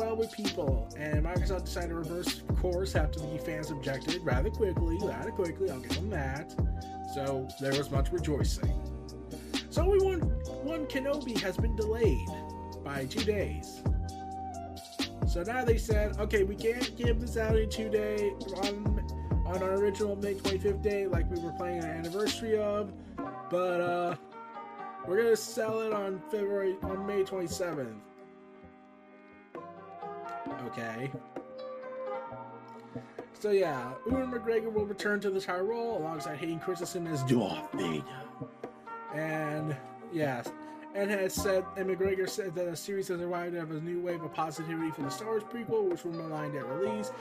well 0.08 0.16
with 0.16 0.32
people, 0.32 0.88
and 0.96 1.22
Microsoft 1.22 1.66
decided 1.66 1.90
to 1.90 1.96
reverse 1.96 2.42
course 2.56 2.96
after 2.96 3.20
the 3.20 3.38
fans 3.38 3.70
objected 3.70 4.24
rather 4.24 4.48
quickly, 4.48 4.96
rather 5.02 5.30
quickly, 5.30 5.70
I'll 5.70 5.80
give 5.80 5.94
them 5.94 6.08
that. 6.10 6.50
so 7.14 7.46
there 7.60 7.72
was 7.72 7.90
much 7.90 8.10
rejoicing. 8.10 8.72
So 9.68 9.82
Obi 9.82 10.02
Wan 10.02 10.20
One 10.64 10.86
Kenobi 10.86 11.38
has 11.40 11.58
been 11.58 11.76
delayed 11.76 12.26
by 12.82 13.04
two 13.04 13.22
days. 13.22 13.82
So 15.26 15.42
now 15.42 15.62
they 15.62 15.76
said, 15.76 16.18
okay, 16.18 16.42
we 16.42 16.56
can't 16.56 16.96
give 16.96 17.20
this 17.20 17.36
out 17.36 17.58
in 17.58 17.68
two 17.68 17.90
days 17.90 18.32
on 18.62 19.04
on 19.44 19.62
our 19.62 19.74
original 19.74 20.16
May 20.16 20.34
25th 20.34 20.82
day, 20.82 21.06
like 21.06 21.30
we 21.30 21.38
were 21.40 21.52
planning 21.52 21.84
an 21.84 21.90
anniversary 21.90 22.56
of, 22.58 22.92
but 23.50 23.80
uh, 23.80 24.16
we're 25.06 25.22
gonna 25.22 25.36
sell 25.36 25.80
it 25.80 25.92
on 25.92 26.22
February 26.30 26.76
on 26.82 27.06
May 27.06 27.24
27th. 27.24 28.07
Okay. 30.66 31.11
So 33.40 33.50
yeah, 33.50 33.92
Ewan 34.06 34.32
McGregor 34.32 34.72
will 34.72 34.84
return 34.84 35.20
to 35.20 35.30
the 35.30 35.40
title 35.40 35.66
role 35.66 35.98
alongside 35.98 36.38
Hayden 36.38 36.58
Christensen 36.58 37.06
as 37.06 37.22
Darth 37.24 37.70
Vader. 37.72 38.02
And 39.14 39.76
yes, 40.12 40.50
and 40.94 41.11
has 41.11 41.34
said, 41.34 41.64
and 41.76 41.88
McGregor 41.88 42.28
said 42.28 42.54
that 42.56 42.66
a 42.66 42.74
series 42.74 43.08
has 43.08 43.20
arrived 43.20 43.54
of 43.54 43.70
a 43.70 43.80
new 43.80 44.00
wave 44.00 44.22
of 44.22 44.34
positivity 44.34 44.90
for 44.90 45.02
the 45.02 45.11
Star 45.11 45.28
Wars 45.28 45.44
prequel, 45.44 45.88
which 45.88 46.04
will 46.04 46.12
maligned 46.12 46.56
at 46.56 46.66
release. 46.66 47.12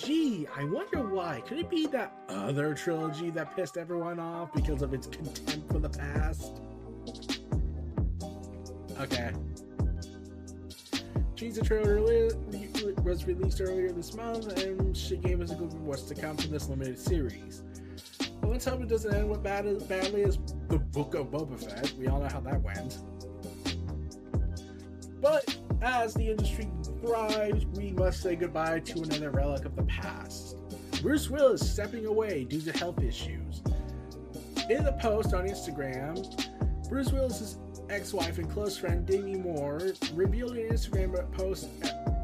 Gee, 0.00 0.46
I 0.56 0.64
wonder 0.64 1.02
why. 1.02 1.42
Could 1.46 1.58
it 1.58 1.68
be 1.68 1.86
that 1.88 2.16
other 2.30 2.74
trilogy 2.74 3.28
that 3.30 3.54
pissed 3.54 3.76
everyone 3.76 4.18
off 4.18 4.52
because 4.54 4.80
of 4.80 4.94
its 4.94 5.06
contempt 5.06 5.70
for 5.70 5.78
the 5.78 5.90
past? 5.90 6.60
Okay. 8.98 9.32
Teaser 11.36 11.62
trailer 11.62 12.27
was 13.04 13.26
released 13.26 13.60
earlier 13.60 13.90
this 13.92 14.14
month, 14.14 14.46
and 14.58 14.96
she 14.96 15.16
gave 15.16 15.40
us 15.40 15.52
a 15.52 15.54
good 15.54 15.72
what's 15.74 16.02
to 16.02 16.14
come 16.14 16.36
from 16.36 16.50
this 16.50 16.68
limited 16.68 16.98
series. 16.98 17.62
Well, 18.42 18.52
let's 18.52 18.64
hope 18.64 18.82
it 18.82 18.88
doesn't 18.88 19.14
end 19.14 19.28
with 19.28 19.42
bad 19.42 19.66
as 19.66 19.82
badly 19.82 20.22
as 20.22 20.38
the 20.68 20.78
Book 20.78 21.14
of 21.14 21.26
Boba 21.26 21.58
Fett. 21.58 21.92
We 21.98 22.06
all 22.06 22.20
know 22.20 22.28
how 22.30 22.40
that 22.40 22.62
went. 22.62 22.98
But 25.20 25.58
as 25.82 26.14
the 26.14 26.30
industry 26.30 26.70
thrives, 27.00 27.66
we 27.66 27.92
must 27.92 28.22
say 28.22 28.36
goodbye 28.36 28.80
to 28.80 29.02
another 29.02 29.30
relic 29.30 29.64
of 29.64 29.74
the 29.76 29.82
past. 29.84 30.56
Bruce 31.02 31.28
Willis 31.28 31.68
stepping 31.68 32.06
away 32.06 32.44
due 32.44 32.60
to 32.60 32.72
health 32.78 33.02
issues. 33.02 33.62
In 34.70 34.86
a 34.86 34.92
post 34.92 35.34
on 35.34 35.46
Instagram, 35.46 36.88
Bruce 36.88 37.12
Willis's 37.12 37.58
ex-wife 37.90 38.38
and 38.38 38.50
close 38.50 38.76
friend 38.76 39.06
Demi 39.06 39.36
Moore 39.36 39.92
revealed 40.14 40.56
an 40.56 40.68
Instagram 40.68 41.30
post 41.32 41.68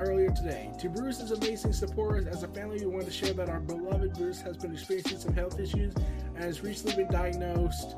earlier 0.05 0.31
today. 0.31 0.71
To 0.79 0.89
Bruce's 0.89 1.31
amazing 1.31 1.73
supporters, 1.73 2.27
as 2.27 2.43
a 2.43 2.49
family, 2.49 2.85
we 2.85 2.87
want 2.87 3.07
to 3.07 3.13
share 3.13 3.33
that 3.35 3.49
our 3.49 3.61
beloved 3.61 4.15
Bruce 4.15 4.41
has 4.43 4.57
been 4.57 4.73
experiencing 4.73 5.19
some 5.19 5.35
health 5.35 5.59
issues 5.59 5.95
and 5.95 6.45
has 6.45 6.63
recently 6.63 7.05
been 7.05 7.13
diagnosed. 7.13 7.97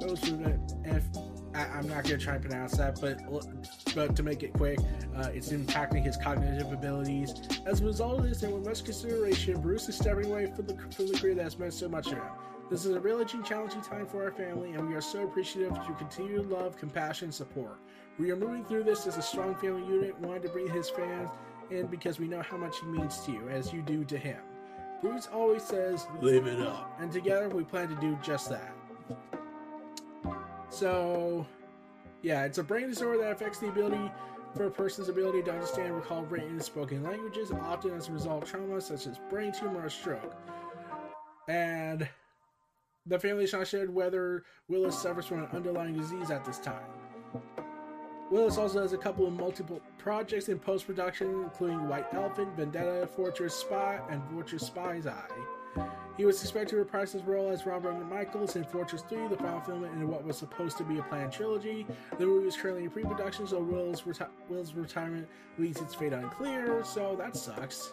Those 0.00 0.20
with 0.30 0.40
I'm 1.54 1.88
not 1.88 2.04
going 2.04 2.18
to 2.18 2.18
try 2.18 2.34
and 2.34 2.42
pronounce 2.42 2.76
that, 2.76 3.00
but 3.00 3.18
but 3.94 4.14
to 4.14 4.22
make 4.22 4.42
it 4.42 4.52
quick, 4.52 4.78
uh, 5.16 5.30
it's 5.32 5.48
impacting 5.48 6.04
his 6.04 6.16
cognitive 6.16 6.72
abilities. 6.72 7.34
As 7.66 7.80
a 7.80 7.84
result 7.84 8.20
of 8.20 8.28
this, 8.28 8.42
and 8.44 8.52
with 8.52 8.64
much 8.64 8.84
consideration, 8.84 9.60
Bruce 9.60 9.88
is 9.88 9.96
stepping 9.96 10.26
away 10.26 10.46
from 10.54 10.66
the 10.66 10.74
from 10.94 11.08
the 11.08 11.18
career 11.18 11.34
that 11.34 11.42
has 11.42 11.58
meant 11.58 11.72
so 11.72 11.88
much 11.88 12.08
to 12.08 12.14
him. 12.14 12.22
This 12.70 12.84
is 12.84 12.94
a 12.94 13.00
really 13.00 13.24
challenging 13.24 13.80
time 13.80 14.06
for 14.06 14.22
our 14.22 14.30
family, 14.30 14.72
and 14.72 14.86
we 14.86 14.94
are 14.94 15.00
so 15.00 15.24
appreciative 15.24 15.72
of 15.72 15.88
your 15.88 15.96
continued 15.96 16.46
love, 16.50 16.76
compassion, 16.76 17.26
and 17.26 17.34
support. 17.34 17.78
We 18.18 18.30
are 18.30 18.36
moving 18.36 18.64
through 18.64 18.84
this 18.84 19.06
as 19.06 19.16
a 19.16 19.22
strong 19.22 19.54
family 19.54 19.86
unit, 19.86 20.18
wanting 20.20 20.42
to 20.42 20.48
bring 20.50 20.68
his 20.68 20.90
fans 20.90 21.30
in 21.70 21.86
because 21.86 22.18
we 22.18 22.26
know 22.26 22.42
how 22.42 22.56
much 22.56 22.80
he 22.80 22.86
means 22.86 23.18
to 23.20 23.32
you, 23.32 23.48
as 23.48 23.72
you 23.72 23.82
do 23.82 24.04
to 24.04 24.18
him. 24.18 24.38
Bruce 25.00 25.28
always 25.32 25.62
says, 25.62 26.06
live 26.20 26.46
it 26.46 26.60
up, 26.60 26.96
and 27.00 27.12
together 27.12 27.48
we 27.48 27.64
plan 27.64 27.88
to 27.88 27.94
do 27.96 28.18
just 28.22 28.50
that. 28.50 28.74
So, 30.70 31.46
yeah, 32.22 32.44
it's 32.44 32.58
a 32.58 32.64
brain 32.64 32.88
disorder 32.88 33.18
that 33.18 33.32
affects 33.32 33.58
the 33.58 33.68
ability 33.68 34.10
for 34.54 34.66
a 34.66 34.70
person's 34.70 35.08
ability 35.08 35.42
to 35.42 35.52
understand, 35.52 35.94
recall 35.94 36.24
written 36.24 36.50
and 36.50 36.62
spoken 36.62 37.02
languages, 37.02 37.52
often 37.52 37.92
as 37.92 38.08
a 38.08 38.12
result 38.12 38.42
of 38.42 38.50
trauma 38.50 38.80
such 38.80 39.06
as 39.06 39.18
brain 39.30 39.52
tumor 39.52 39.84
or 39.84 39.90
stroke. 39.90 40.34
And 41.48 42.08
the 43.06 43.18
family 43.18 43.44
has 43.44 43.52
not 43.52 43.66
shared 43.66 43.92
whether 43.92 44.44
Willis 44.68 45.00
suffers 45.00 45.26
from 45.26 45.44
an 45.44 45.48
underlying 45.52 45.96
disease 45.96 46.30
at 46.30 46.44
this 46.44 46.58
time. 46.58 46.82
Willis 48.30 48.58
also 48.58 48.82
has 48.82 48.92
a 48.92 48.98
couple 48.98 49.26
of 49.26 49.32
multiple 49.32 49.80
projects 49.96 50.48
in 50.48 50.58
post 50.58 50.86
production, 50.86 51.28
including 51.42 51.88
White 51.88 52.06
Elephant, 52.12 52.54
Vendetta, 52.56 53.06
Fortress 53.06 53.54
Spy, 53.54 54.00
and 54.10 54.22
Fortress 54.30 54.66
Spy's 54.66 55.06
Eye. 55.06 55.28
He 56.16 56.24
was 56.24 56.42
expected 56.42 56.70
to 56.70 56.76
reprise 56.78 57.12
his 57.12 57.22
role 57.22 57.48
as 57.48 57.64
Robert 57.64 57.94
Michaels 58.10 58.56
in 58.56 58.64
Fortress 58.64 59.02
3, 59.08 59.28
the 59.28 59.36
final 59.36 59.60
film 59.60 59.84
in 59.84 60.08
what 60.08 60.24
was 60.24 60.36
supposed 60.36 60.76
to 60.78 60.84
be 60.84 60.98
a 60.98 61.02
planned 61.04 61.32
trilogy. 61.32 61.86
The 62.18 62.26
movie 62.26 62.48
is 62.48 62.56
currently 62.56 62.84
in 62.84 62.90
pre 62.90 63.04
production, 63.04 63.46
so 63.46 63.60
Will's, 63.60 64.02
reti- 64.02 64.28
Will's 64.48 64.74
retirement 64.74 65.28
leaves 65.58 65.80
its 65.80 65.94
fate 65.94 66.12
unclear, 66.12 66.82
so 66.84 67.14
that 67.16 67.36
sucks. 67.36 67.92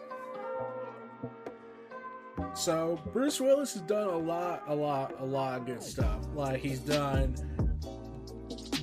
So 2.55 2.99
Bruce 3.13 3.39
Willis 3.39 3.73
has 3.73 3.83
done 3.83 4.07
a 4.07 4.17
lot, 4.17 4.63
a 4.67 4.75
lot, 4.75 5.13
a 5.19 5.25
lot 5.25 5.59
of 5.59 5.65
good 5.65 5.83
stuff. 5.83 6.25
Like 6.33 6.61
he's 6.61 6.79
done 6.79 7.35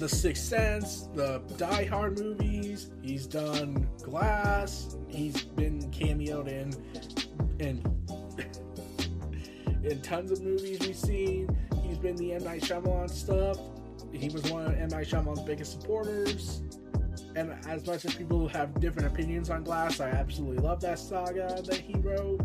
The 0.02 0.08
Sixth 0.08 0.42
Sense, 0.42 1.08
the 1.14 1.40
Die 1.56 1.84
Hard 1.84 2.18
movies. 2.18 2.90
He's 3.02 3.24
done 3.24 3.88
Glass. 4.02 4.96
He's 5.06 5.42
been 5.42 5.78
cameoed 5.92 6.48
in 6.48 6.74
in 7.60 7.80
in 9.84 10.02
tons 10.02 10.32
of 10.32 10.42
movies 10.42 10.80
we've 10.80 10.96
seen. 10.96 11.56
He's 11.84 11.98
been 11.98 12.16
the 12.16 12.32
M 12.32 12.42
Night 12.42 12.62
Shyamalan 12.62 13.10
stuff. 13.10 13.58
He 14.12 14.28
was 14.28 14.42
one 14.50 14.66
of 14.66 14.74
M 14.74 14.88
Night 14.88 15.06
Shyamalan's 15.06 15.42
biggest 15.42 15.80
supporters. 15.80 16.62
And 17.36 17.54
as 17.68 17.86
much 17.86 18.04
as 18.04 18.12
people 18.16 18.48
have 18.48 18.80
different 18.80 19.06
opinions 19.06 19.50
on 19.50 19.62
Glass, 19.62 20.00
I 20.00 20.08
absolutely 20.08 20.64
love 20.64 20.80
that 20.80 20.98
saga 20.98 21.62
that 21.64 21.78
he 21.78 21.94
wrote 22.00 22.40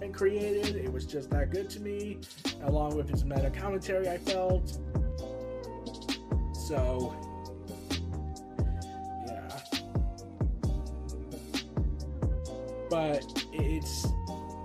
and 0.00 0.14
created. 0.14 0.76
It 0.76 0.90
was 0.90 1.04
just 1.04 1.28
that 1.28 1.50
good 1.50 1.68
to 1.68 1.80
me, 1.80 2.20
along 2.62 2.96
with 2.96 3.10
his 3.10 3.22
meta 3.22 3.50
commentary, 3.50 4.08
I 4.08 4.16
felt. 4.16 4.78
So, 6.72 7.14
yeah. 9.26 9.62
But 12.88 13.44
it's 13.52 14.06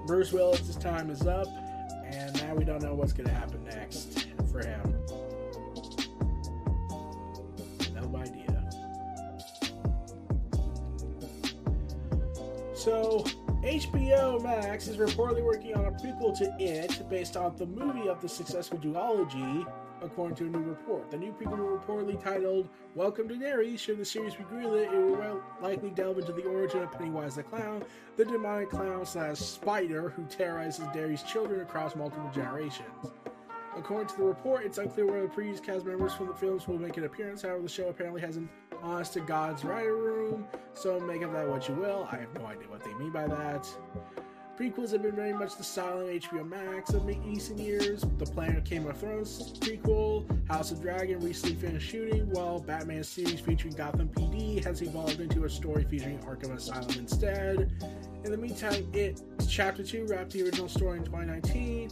Bruce 0.06 0.32
Willis' 0.32 0.78
time 0.78 1.10
is 1.10 1.28
up, 1.28 1.48
and 2.06 2.34
now 2.42 2.56
we 2.56 2.64
don't 2.64 2.82
know 2.82 2.94
what's 2.94 3.12
going 3.12 3.28
to 3.28 3.34
happen 3.34 3.62
next 3.66 4.26
for 4.50 4.66
him. 4.66 4.96
No 7.94 8.16
idea. 8.16 8.70
So, 12.74 13.26
HBO 13.64 14.42
Max 14.42 14.88
is 14.88 14.96
reportedly 14.96 15.44
working 15.44 15.76
on 15.76 15.88
a 15.88 15.92
prequel 15.92 16.38
to 16.38 16.56
It 16.58 17.10
based 17.10 17.36
on 17.36 17.58
the 17.58 17.66
movie 17.66 18.08
of 18.08 18.22
the 18.22 18.30
successful 18.30 18.78
duology, 18.78 19.68
according 20.08 20.36
to 20.38 20.46
a 20.46 20.48
new 20.48 20.70
report. 20.70 21.12
The 21.12 21.18
new 21.18 21.32
prequel 21.32 21.80
reportedly 21.80 22.22
titled 22.22 22.70
Welcome 22.96 23.28
to 23.30 23.36
Derry, 23.36 23.78
should 23.78 24.00
the 24.00 24.06
series 24.06 24.34
be 24.34 24.44
greenlit, 24.46 24.92
it 24.92 24.98
will 24.98 25.44
likely 25.62 25.90
delve 25.92 26.18
into 26.18 26.32
the 26.32 26.46
origin 26.46 26.82
of 26.82 26.92
Pennywise 26.92 27.36
the 27.36 27.44
Clown, 27.44 27.84
the 28.16 28.26
demonic 28.26 28.70
clown 28.70 29.06
slash 29.06 29.38
spider 29.38 30.10
who 30.10 30.24
terrorizes 30.26 30.86
Derry's 30.94 31.24
children 31.24 31.62
across 31.62 31.96
multiple 31.96 32.32
generations. 32.34 33.12
According 33.78 34.08
to 34.08 34.18
the 34.18 34.24
report, 34.24 34.66
it's 34.66 34.80
unclear 34.80 35.06
whether 35.06 35.28
previous 35.28 35.60
cast 35.60 35.86
members 35.86 36.14
from 36.14 36.28
the 36.28 36.34
films 36.34 36.68
will 36.68 36.80
make 36.80 36.98
an 36.98 37.04
appearance. 37.04 37.44
However, 37.44 37.62
the 37.62 37.70
show 37.70 37.90
apparently 37.90 38.22
has 38.22 38.38
an 38.38 38.50
honest 38.82 39.14
to 39.14 39.20
God's 39.20 39.64
writer 39.64 39.96
room, 39.96 40.48
so 40.74 41.00
make 41.00 41.22
of 41.22 41.32
that 41.34 41.48
what 41.48 41.68
you 41.70 41.76
will. 41.76 42.08
I 42.12 42.16
have 42.18 42.34
no 42.34 42.46
idea 42.48 42.68
what 42.70 42.84
they 42.84 42.94
mean 42.96 43.12
by 43.12 43.28
that. 43.28 43.68
Prequels 44.58 44.92
have 44.92 45.04
been 45.04 45.16
very 45.16 45.34
much 45.34 45.56
the 45.56 45.64
style 45.64 46.02
of 46.02 46.08
HBO 46.08 46.44
Max 46.44 46.92
of 46.92 47.06
recent 47.06 47.60
years. 47.60 48.04
The 48.18 48.26
Planet 48.26 48.58
of 48.58 48.64
Game 48.64 48.88
of 48.88 48.98
Thrones 48.98 49.54
prequel, 49.60 50.26
House 50.50 50.72
of 50.72 50.82
Dragon 50.82 51.20
recently 51.20 51.56
finished 51.56 51.88
shooting, 51.88 52.28
while 52.32 52.60
Batman 52.60 53.04
series 53.04 53.40
featuring 53.40 53.76
Gotham 53.76 54.10
PD 54.10 54.64
has 54.64 54.82
evolved 54.82 55.20
into 55.20 55.46
a 55.46 55.50
story 55.50 55.86
featuring 55.88 56.18
Arkham 56.22 56.56
Asylum 56.56 56.90
instead. 56.98 57.72
In 58.26 58.32
the 58.32 58.38
meantime, 58.38 58.90
It 58.94 59.22
Chapter 59.48 59.84
2 59.84 60.08
wrapped 60.08 60.32
the 60.32 60.42
original 60.42 60.68
story 60.68 60.98
in 60.98 61.06
2019 61.06 61.92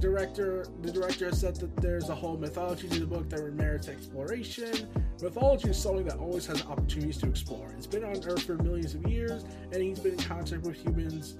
director 0.00 0.66
the 0.80 0.90
director 0.90 1.26
has 1.26 1.40
said 1.40 1.54
that 1.56 1.76
there's 1.76 2.08
a 2.08 2.14
whole 2.14 2.38
mythology 2.38 2.88
to 2.88 3.00
the 3.00 3.06
book 3.06 3.28
that 3.28 3.42
merits 3.52 3.86
exploration. 3.86 4.88
Mythology 5.22 5.70
is 5.70 5.78
something 5.78 6.04
that 6.06 6.18
always 6.18 6.46
has 6.46 6.64
opportunities 6.66 7.18
to 7.18 7.28
explore. 7.28 7.70
It's 7.76 7.86
been 7.86 8.04
on 8.04 8.16
Earth 8.24 8.44
for 8.44 8.54
millions 8.56 8.94
of 8.94 9.06
years, 9.06 9.44
and 9.72 9.82
he's 9.82 10.00
been 10.00 10.12
in 10.12 10.18
contact 10.18 10.62
with 10.62 10.76
humans 10.76 11.36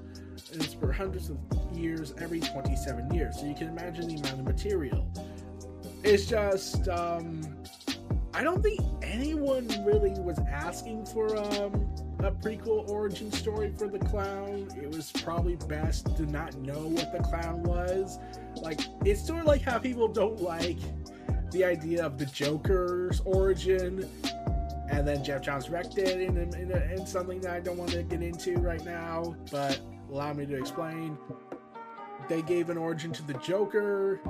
and 0.52 0.62
it's 0.62 0.74
for 0.74 0.92
hundreds 0.92 1.30
of 1.30 1.38
years 1.72 2.14
every 2.18 2.40
27 2.40 3.12
years. 3.14 3.38
So 3.38 3.46
you 3.46 3.54
can 3.54 3.68
imagine 3.68 4.08
the 4.08 4.14
amount 4.16 4.40
of 4.40 4.44
material. 4.44 5.06
It's 6.02 6.26
just 6.26 6.88
um 6.88 7.42
I 8.32 8.42
don't 8.42 8.62
think 8.62 8.80
anyone 9.02 9.68
really 9.84 10.12
was 10.20 10.38
asking 10.38 11.06
for 11.06 11.36
um 11.36 11.88
a 12.20 12.30
prequel 12.30 12.88
origin 12.90 13.32
story 13.32 13.72
for 13.78 13.88
the 13.88 13.98
clown, 13.98 14.68
it 14.76 14.94
was 14.94 15.10
probably 15.10 15.56
best 15.56 16.14
to 16.16 16.26
not 16.26 16.54
know 16.58 16.86
what 16.88 17.12
the 17.12 17.20
clown 17.20 17.62
was. 17.62 18.18
Like, 18.56 18.80
it's 19.06 19.26
sort 19.26 19.40
of 19.40 19.46
like 19.46 19.62
how 19.62 19.78
people 19.78 20.06
don't 20.06 20.42
like 20.42 20.76
the 21.50 21.64
idea 21.64 22.04
of 22.04 22.18
the 22.18 22.26
Joker's 22.26 23.20
origin, 23.24 24.08
and 24.90 25.06
then 25.06 25.24
Geoff 25.24 25.42
Johns 25.42 25.70
wrecked 25.70 25.98
it 25.98 26.20
in, 26.20 26.36
in, 26.36 26.72
in 26.72 27.06
something 27.06 27.40
that 27.42 27.52
I 27.52 27.60
don't 27.60 27.76
want 27.76 27.92
to 27.92 28.02
get 28.02 28.22
into 28.22 28.58
right 28.58 28.84
now, 28.84 29.34
but 29.50 29.80
allow 30.10 30.32
me 30.32 30.46
to 30.46 30.56
explain. 30.56 31.16
They 32.28 32.42
gave 32.42 32.70
an 32.70 32.78
origin 32.78 33.12
to 33.12 33.22
the 33.26 33.34
Joker. 33.34 34.20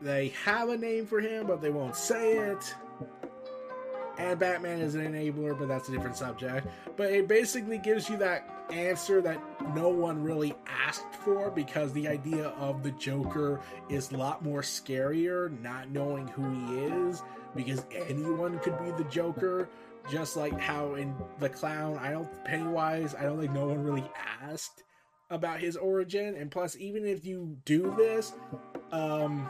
They 0.00 0.28
have 0.44 0.68
a 0.68 0.76
name 0.76 1.06
for 1.06 1.20
him, 1.20 1.46
but 1.46 1.62
they 1.62 1.70
won't 1.70 1.96
say 1.96 2.36
it 2.36 2.74
and 4.18 4.38
Batman 4.38 4.80
is 4.80 4.94
an 4.94 5.02
enabler, 5.02 5.58
but 5.58 5.68
that's 5.68 5.88
a 5.88 5.92
different 5.92 6.16
subject. 6.16 6.66
But 6.96 7.10
it 7.10 7.28
basically 7.28 7.78
gives 7.78 8.08
you 8.08 8.16
that 8.18 8.48
answer 8.70 9.20
that 9.22 9.40
no 9.74 9.88
one 9.88 10.22
really 10.22 10.54
asked 10.66 11.14
for 11.24 11.50
because 11.50 11.92
the 11.92 12.08
idea 12.08 12.48
of 12.50 12.82
the 12.82 12.92
Joker 12.92 13.60
is 13.88 14.12
a 14.12 14.16
lot 14.16 14.44
more 14.44 14.62
scarier, 14.62 15.60
not 15.60 15.90
knowing 15.90 16.28
who 16.28 16.50
he 16.50 16.78
is, 16.78 17.22
because 17.54 17.84
anyone 17.92 18.58
could 18.60 18.78
be 18.78 18.90
the 18.92 19.08
Joker. 19.10 19.68
Just 20.10 20.36
like 20.36 20.58
how 20.60 20.96
in 20.96 21.14
the 21.38 21.48
clown, 21.48 21.98
I 21.98 22.10
don't 22.10 22.28
Pennywise, 22.44 23.14
I 23.14 23.22
don't 23.22 23.40
think 23.40 23.52
no 23.52 23.68
one 23.68 23.82
really 23.82 24.04
asked 24.42 24.82
about 25.30 25.60
his 25.60 25.76
origin. 25.76 26.34
And 26.34 26.50
plus, 26.50 26.76
even 26.76 27.06
if 27.06 27.24
you 27.24 27.56
do 27.64 27.94
this, 27.96 28.34
um, 28.92 29.48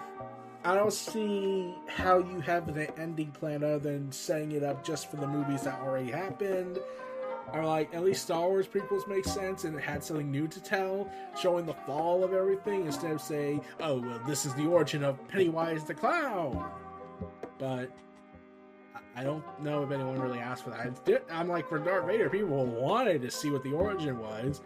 I 0.64 0.74
don't 0.74 0.92
see 0.92 1.74
how 1.86 2.18
you 2.18 2.40
have 2.40 2.68
an 2.68 2.88
ending 2.96 3.30
plan 3.32 3.62
other 3.62 3.78
than 3.78 4.10
setting 4.10 4.52
it 4.52 4.62
up 4.62 4.82
just 4.82 5.10
for 5.10 5.16
the 5.16 5.26
movies 5.26 5.62
that 5.62 5.78
already 5.80 6.10
happened. 6.10 6.78
Or 7.52 7.66
like 7.66 7.94
at 7.94 8.02
least 8.02 8.22
Star 8.22 8.48
Wars 8.48 8.66
prequels 8.66 9.06
make 9.06 9.26
sense 9.26 9.64
and 9.64 9.76
it 9.76 9.82
had 9.82 10.02
something 10.02 10.30
new 10.30 10.48
to 10.48 10.62
tell, 10.62 11.10
showing 11.38 11.66
the 11.66 11.74
fall 11.74 12.24
of 12.24 12.32
everything 12.32 12.86
instead 12.86 13.12
of 13.12 13.20
saying, 13.20 13.62
"Oh, 13.80 14.00
well, 14.00 14.18
this 14.26 14.46
is 14.46 14.54
the 14.54 14.66
origin 14.66 15.04
of 15.04 15.18
Pennywise 15.28 15.84
the 15.84 15.92
clown." 15.92 16.70
But 17.58 17.90
I 19.14 19.22
don't 19.22 19.44
know 19.60 19.84
if 19.84 19.90
anyone 19.90 20.18
really 20.18 20.38
asked 20.38 20.64
for 20.64 20.70
that. 20.70 21.24
I'm 21.30 21.48
like 21.48 21.68
for 21.68 21.78
Darth 21.78 22.06
Vader, 22.06 22.30
people 22.30 22.64
wanted 22.64 23.20
to 23.20 23.30
see 23.30 23.50
what 23.50 23.62
the 23.62 23.72
origin 23.72 24.18
was. 24.18 24.62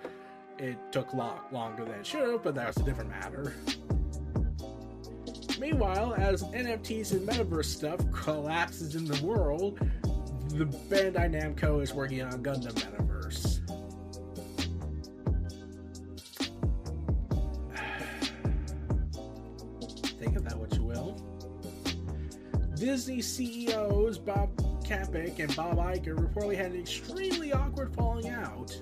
It 0.58 0.78
took 0.92 1.12
a 1.12 1.16
lot 1.16 1.52
longer 1.52 1.84
than 1.84 1.94
it 1.94 2.06
should 2.06 2.28
have, 2.28 2.44
but 2.44 2.54
that's 2.54 2.76
a 2.76 2.84
different 2.84 3.10
matter. 3.10 3.54
Meanwhile, 5.58 6.14
as 6.16 6.44
NFTs 6.44 7.12
and 7.12 7.28
metaverse 7.28 7.64
stuff 7.64 8.00
collapses 8.12 8.94
in 8.94 9.04
the 9.04 9.24
world, 9.24 9.80
the 10.48 10.64
Bandai 10.64 11.28
Namco 11.30 11.82
is 11.82 11.92
working 11.92 12.22
on 12.22 12.42
Gundam 12.44 12.72
Metaverse. 12.74 13.60
Think 20.18 20.36
of 20.36 20.44
that 20.44 20.56
what 20.56 20.72
you 20.74 20.84
will. 20.84 21.16
Disney 22.76 23.20
CEOs 23.20 24.18
Bob 24.18 24.56
Chapek 24.84 25.40
and 25.40 25.54
Bob 25.56 25.78
Iger 25.78 26.16
reportedly 26.16 26.56
had 26.56 26.72
an 26.72 26.80
extremely 26.80 27.52
awkward 27.52 27.92
falling 27.94 28.28
out. 28.28 28.80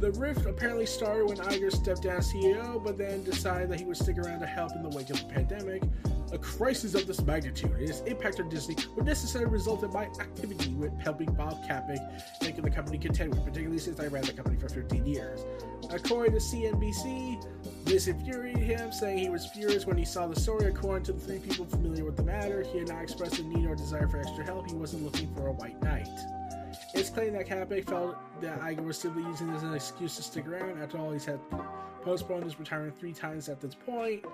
The 0.00 0.12
rift 0.12 0.46
apparently 0.46 0.86
started 0.86 1.26
when 1.26 1.36
Iger 1.36 1.70
stepped 1.70 2.04
down 2.04 2.16
as 2.16 2.32
CEO, 2.32 2.82
but 2.82 2.96
then 2.96 3.22
decided 3.22 3.68
that 3.68 3.78
he 3.78 3.84
would 3.84 3.98
stick 3.98 4.16
around 4.16 4.40
to 4.40 4.46
help 4.46 4.74
in 4.74 4.82
the 4.82 4.88
wake 4.88 5.10
of 5.10 5.18
the 5.18 5.26
pandemic. 5.26 5.82
A 6.32 6.38
crisis 6.38 6.94
of 6.94 7.06
this 7.06 7.20
magnitude 7.20 7.72
and 7.72 7.82
its 7.82 8.00
impact 8.02 8.40
on 8.40 8.48
Disney 8.48 8.76
would 8.96 9.04
necessarily 9.04 9.50
result 9.50 9.82
in 9.82 9.92
my 9.92 10.04
activity 10.04 10.70
with 10.70 10.98
helping 11.00 11.30
Bob 11.34 11.62
Chapek 11.68 11.98
making 12.40 12.64
the 12.64 12.70
company 12.70 12.96
contend 12.96 13.34
with, 13.34 13.44
particularly 13.44 13.78
since 13.78 14.00
I 14.00 14.06
ran 14.06 14.24
the 14.24 14.32
company 14.32 14.56
for 14.58 14.70
15 14.70 15.04
years. 15.04 15.44
According 15.90 16.32
to 16.32 16.38
CNBC, 16.38 17.44
this 17.84 18.06
infuriated 18.06 18.62
him, 18.62 18.92
saying 18.92 19.18
he 19.18 19.28
was 19.28 19.44
furious 19.44 19.84
when 19.84 19.98
he 19.98 20.06
saw 20.06 20.26
the 20.26 20.40
story. 20.40 20.70
According 20.70 21.04
to 21.04 21.12
the 21.12 21.20
three 21.20 21.40
people 21.40 21.66
familiar 21.66 22.06
with 22.06 22.16
the 22.16 22.22
matter, 22.22 22.62
he 22.62 22.78
had 22.78 22.88
not 22.88 23.02
expressed 23.02 23.38
a 23.38 23.42
need 23.42 23.66
or 23.66 23.74
desire 23.74 24.08
for 24.08 24.18
extra 24.18 24.44
help. 24.44 24.66
He 24.70 24.76
wasn't 24.76 25.04
looking 25.04 25.28
for 25.34 25.48
a 25.48 25.52
white 25.52 25.82
knight. 25.82 26.08
It's 26.92 27.08
claimed 27.10 27.36
that 27.36 27.46
Chapek 27.46 27.88
felt 27.88 28.16
that 28.40 28.60
Iger 28.60 28.84
was 28.84 28.98
simply 28.98 29.22
using 29.22 29.46
this 29.52 29.58
as 29.58 29.62
an 29.62 29.74
excuse 29.74 30.16
to 30.16 30.22
stick 30.22 30.46
around. 30.46 30.82
After 30.82 30.98
all, 30.98 31.12
he's 31.12 31.24
had 31.24 31.38
postponed 32.02 32.44
his 32.44 32.58
retirement 32.58 32.98
three 32.98 33.12
times 33.12 33.48
at 33.48 33.60
this 33.60 33.74
point, 33.74 34.24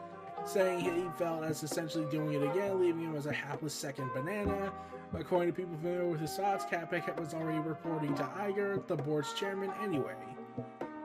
saying 0.47 0.81
he 0.81 1.07
felt 1.19 1.45
as 1.45 1.62
essentially 1.62 2.07
doing 2.11 2.33
it 2.33 2.42
again, 2.42 2.81
leaving 2.81 3.03
him 3.03 3.16
as 3.16 3.27
a 3.27 3.33
hapless 3.33 3.75
second 3.75 4.11
banana. 4.14 4.73
According 5.14 5.53
to 5.53 5.57
people 5.57 5.77
familiar 5.77 6.07
with 6.07 6.21
his 6.21 6.35
thoughts, 6.35 6.64
Chapek 6.64 7.19
was 7.21 7.35
already 7.35 7.59
reporting 7.59 8.14
to 8.14 8.23
Iger, 8.23 8.87
the 8.87 8.97
board's 8.97 9.33
chairman, 9.35 9.71
anyway. 9.83 10.14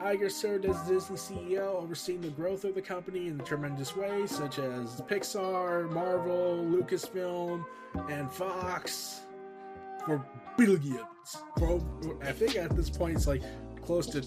Iger 0.02 0.32
served 0.32 0.66
as 0.66 0.82
Disney 0.88 1.18
CEO, 1.18 1.76
overseeing 1.76 2.22
the 2.22 2.30
growth 2.30 2.64
of 2.64 2.76
the 2.76 2.82
company 2.82 3.28
in 3.28 3.38
tremendous 3.40 3.96
ways, 3.96 4.32
such 4.32 4.58
as 4.58 5.02
Pixar, 5.02 5.92
Marvel, 5.92 6.66
Lucasfilm, 6.66 7.66
and 8.10 8.32
Fox, 8.32 9.22
for 10.06 10.26
billions. 10.58 11.00
For 11.58 11.82
I 12.22 12.32
think 12.32 12.56
at 12.56 12.76
this 12.76 12.90
point 12.90 13.18
it's 13.18 13.28
like 13.28 13.42
close 13.84 14.08
to 14.08 14.24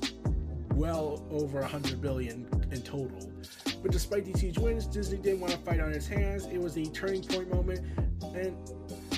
well 0.74 1.24
over 1.30 1.60
a 1.60 1.66
hundred 1.66 2.00
billion 2.00 2.48
in 2.70 2.82
total. 2.82 3.30
But 3.82 3.92
despite 3.92 4.24
these 4.24 4.40
huge 4.40 4.58
wins, 4.58 4.86
Disney 4.86 5.18
didn't 5.18 5.40
want 5.40 5.52
to 5.52 5.58
fight 5.58 5.80
on 5.80 5.92
its 5.92 6.06
hands. 6.06 6.46
It 6.46 6.60
was 6.60 6.76
a 6.76 6.84
turning 6.86 7.22
point 7.22 7.52
moment, 7.52 7.80
and 8.34 8.56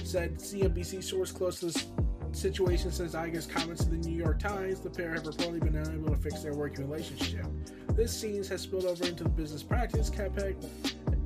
said 0.04 0.38
CNBC 0.38 1.02
source 1.02 1.32
close 1.32 1.60
to 1.60 1.66
this 1.66 1.86
situation 2.32 2.92
since 2.92 3.14
Iger's 3.14 3.46
comments 3.46 3.84
to 3.84 3.90
the 3.90 3.96
New 3.96 4.16
York 4.16 4.38
Times, 4.38 4.80
the 4.80 4.90
pair 4.90 5.14
have 5.14 5.22
reportedly 5.22 5.60
been 5.60 5.76
unable 5.76 6.10
to 6.10 6.16
fix 6.16 6.42
their 6.42 6.54
working 6.54 6.88
relationship. 6.88 7.46
This 7.92 8.12
scenes 8.12 8.48
has 8.48 8.60
spilled 8.60 8.84
over 8.84 9.06
into 9.06 9.24
the 9.24 9.30
business 9.30 9.62
practice. 9.62 10.10
Chapek, 10.10 10.54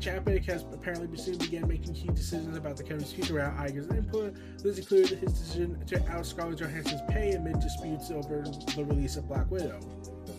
Chapek 0.00 0.46
has 0.46 0.62
apparently 0.72 1.14
soon 1.18 1.36
began 1.36 1.68
making 1.68 1.92
key 1.92 2.08
decisions 2.08 2.56
about 2.56 2.78
the 2.78 2.82
company's 2.82 3.12
future 3.12 3.34
without 3.34 3.54
Iger's 3.58 3.90
input. 3.94 4.34
This 4.62 4.78
included 4.78 5.18
his 5.18 5.34
decision 5.34 5.78
to 5.88 6.10
out 6.10 6.24
Scarlett 6.24 6.58
Johansson's 6.58 7.02
pay 7.10 7.32
amid 7.32 7.60
disputes 7.60 8.10
over 8.10 8.42
the 8.74 8.84
release 8.84 9.16
of 9.16 9.28
Black 9.28 9.50
Widow. 9.50 9.78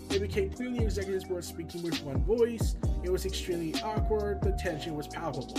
It 0.09 0.19
became 0.19 0.49
clear 0.49 0.71
the 0.71 0.83
executives 0.83 1.27
were 1.27 1.43
speaking 1.43 1.83
with 1.83 2.01
one 2.03 2.23
voice. 2.23 2.75
It 3.03 3.11
was 3.11 3.27
extremely 3.27 3.79
awkward. 3.83 4.41
The 4.41 4.53
tension 4.53 4.95
was 4.95 5.07
palpable. 5.07 5.55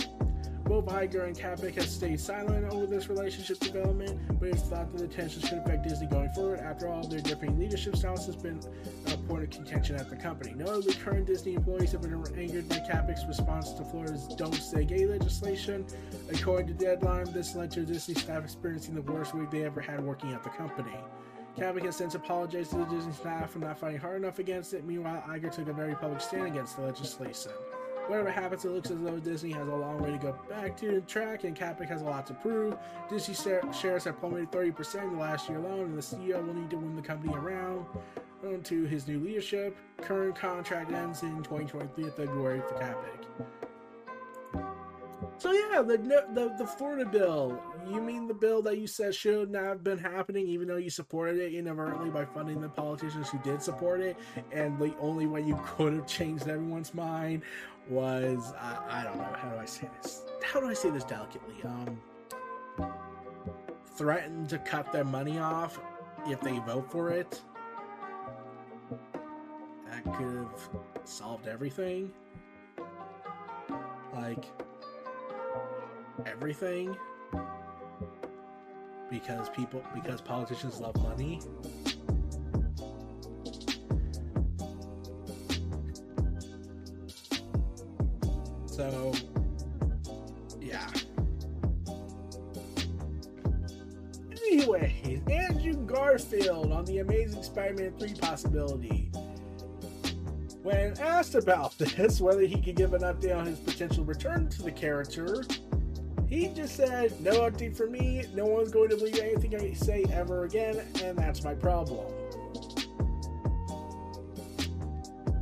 Both 0.65 0.85
Iger 0.85 1.27
and 1.27 1.35
Chapek 1.35 1.75
have 1.75 1.87
stayed 1.87 2.19
silent 2.19 2.71
over 2.71 2.85
this 2.85 3.09
relationship 3.09 3.59
development, 3.59 4.19
but 4.39 4.49
it's 4.49 4.61
thought 4.61 4.91
that 4.93 4.97
the 4.97 5.07
tensions 5.07 5.49
could 5.49 5.57
affect 5.57 5.83
Disney 5.83 6.07
going 6.07 6.29
forward. 6.29 6.59
After 6.61 6.87
all, 6.87 7.05
their 7.05 7.19
differing 7.19 7.59
leadership 7.59 7.97
styles 7.97 8.25
has 8.27 8.37
been 8.37 8.61
a 9.07 9.17
point 9.17 9.43
of 9.43 9.49
contention 9.49 9.97
at 9.97 10.09
the 10.09 10.15
company. 10.15 10.53
Notably, 10.55 10.93
current 10.93 11.27
Disney 11.27 11.55
employees 11.55 11.91
have 11.91 12.01
been 12.01 12.13
angered 12.37 12.69
by 12.69 12.77
Chapek's 12.77 13.25
response 13.27 13.73
to 13.73 13.83
Florida's 13.83 14.27
Don't 14.37 14.55
Say 14.55 14.85
Gay 14.85 15.05
legislation. 15.05 15.85
According 16.31 16.67
to 16.67 16.73
Deadline, 16.73 17.31
this 17.33 17.55
led 17.55 17.69
to 17.71 17.85
Disney 17.85 18.15
staff 18.15 18.43
experiencing 18.43 18.95
the 18.95 19.01
worst 19.01 19.35
week 19.35 19.51
they 19.51 19.65
ever 19.65 19.81
had 19.81 19.99
working 19.99 20.31
at 20.31 20.43
the 20.43 20.49
company. 20.49 20.95
Chapek 21.57 21.85
has 21.85 21.97
since 21.97 22.15
apologized 22.15 22.71
to 22.71 22.77
the 22.77 22.85
Disney 22.85 23.13
staff 23.13 23.51
for 23.51 23.59
not 23.59 23.77
fighting 23.77 23.99
hard 23.99 24.15
enough 24.15 24.39
against 24.39 24.73
it. 24.73 24.85
Meanwhile, 24.85 25.23
Iger 25.27 25.51
took 25.51 25.67
a 25.67 25.73
very 25.73 25.93
public 25.93 26.21
stand 26.21 26.47
against 26.47 26.77
the 26.77 26.83
legislation. 26.83 27.51
Whatever 28.07 28.31
happens, 28.31 28.65
it 28.65 28.71
looks 28.71 28.91
as 28.91 28.99
though 28.99 29.17
Disney 29.17 29.51
has 29.51 29.67
a 29.67 29.75
long 29.75 30.01
way 30.01 30.11
to 30.11 30.17
go 30.17 30.37
back 30.49 30.75
to 30.77 30.91
the 30.91 31.01
track, 31.01 31.45
and 31.45 31.55
Chapek 31.55 31.87
has 31.87 32.01
a 32.01 32.05
lot 32.05 32.27
to 32.27 32.33
prove. 32.33 32.75
Disney 33.09 33.33
shares 33.33 34.03
have 34.03 34.19
plummeted 34.19 34.51
30% 34.51 35.03
in 35.03 35.13
the 35.13 35.19
last 35.19 35.47
year 35.49 35.59
alone, 35.59 35.85
and 35.85 35.97
the 35.97 36.01
CEO 36.01 36.45
will 36.45 36.53
need 36.53 36.69
to 36.69 36.77
win 36.77 36.95
the 36.95 37.01
company 37.01 37.33
around 37.33 37.85
to 38.63 38.83
his 38.83 39.07
new 39.07 39.19
leadership. 39.19 39.77
Current 40.01 40.35
contract 40.35 40.91
ends 40.91 41.23
in 41.23 41.37
2023 41.37 42.09
February 42.09 42.59
for 42.59 42.75
Chapek. 42.75 43.23
So 45.37 45.51
yeah, 45.51 45.81
the, 45.81 45.97
the 45.97 46.55
the 46.57 46.67
Florida 46.67 47.05
bill. 47.05 47.61
You 47.89 48.01
mean 48.01 48.27
the 48.27 48.33
bill 48.33 48.61
that 48.63 48.77
you 48.77 48.87
said 48.87 49.13
should 49.13 49.51
not 49.51 49.63
have 49.63 49.83
been 49.83 49.97
happening, 49.97 50.47
even 50.47 50.67
though 50.67 50.77
you 50.77 50.89
supported 50.89 51.37
it 51.37 51.53
inadvertently 51.53 52.09
by 52.09 52.25
funding 52.25 52.61
the 52.61 52.69
politicians 52.69 53.29
who 53.29 53.39
did 53.39 53.61
support 53.61 53.99
it, 53.99 54.15
and 54.51 54.79
the 54.79 54.95
only 54.99 55.25
way 55.25 55.41
you 55.41 55.59
could 55.65 55.93
have 55.93 56.07
changed 56.07 56.47
everyone's 56.47 56.93
mind 56.93 57.43
was 57.89 58.53
I, 58.59 59.01
I 59.01 59.03
don't 59.03 59.17
know 59.17 59.35
how 59.35 59.49
do 59.49 59.57
I 59.57 59.65
say 59.65 59.89
this? 60.01 60.23
How 60.43 60.59
do 60.59 60.67
I 60.67 60.73
say 60.73 60.89
this 60.89 61.03
delicately? 61.03 61.55
Um, 61.65 61.99
threaten 63.95 64.47
to 64.47 64.57
cut 64.59 64.91
their 64.91 65.03
money 65.03 65.37
off 65.39 65.79
if 66.27 66.39
they 66.41 66.57
vote 66.59 66.89
for 66.89 67.11
it. 67.11 67.41
That 69.89 70.03
could 70.15 70.35
have 70.35 70.69
solved 71.03 71.47
everything. 71.47 72.11
Like 74.13 74.45
everything 76.25 76.95
because 79.13 79.47
people 79.49 79.79
because 79.93 80.21
politicians 80.21 80.79
love 80.79 80.95
money 81.03 81.39
so 88.65 89.13
yeah 90.59 90.89
Anyways, 94.31 95.21
Andrew 95.31 95.73
Garfield 95.85 96.71
on 96.71 96.85
the 96.85 96.99
Amazing 96.99 97.43
Spider 97.43 97.75
Man 97.75 97.93
3 97.97 98.13
possibility. 98.15 99.11
When 100.63 100.99
asked 100.99 101.35
about 101.35 101.77
this, 101.77 102.19
whether 102.19 102.41
he 102.41 102.61
could 102.61 102.75
give 102.75 102.93
an 102.93 103.01
update 103.01 103.35
on 103.35 103.45
his 103.45 103.59
potential 103.59 104.03
return 104.05 104.49
to 104.49 104.63
the 104.63 104.71
character, 104.71 105.43
he 106.33 106.47
just 106.47 106.75
said, 106.75 107.19
No 107.21 107.41
update 107.41 107.77
for 107.77 107.87
me, 107.87 108.23
no 108.33 108.45
one's 108.45 108.71
going 108.71 108.89
to 108.89 108.97
believe 108.97 109.19
anything 109.19 109.55
I 109.55 109.73
say 109.73 110.03
ever 110.11 110.45
again, 110.45 110.81
and 111.03 111.15
that's 111.15 111.43
my 111.43 111.53
problem. 111.53 112.11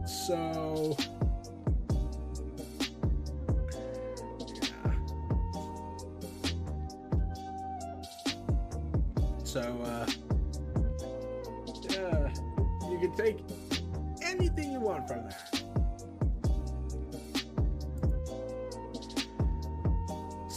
So. 0.06 0.98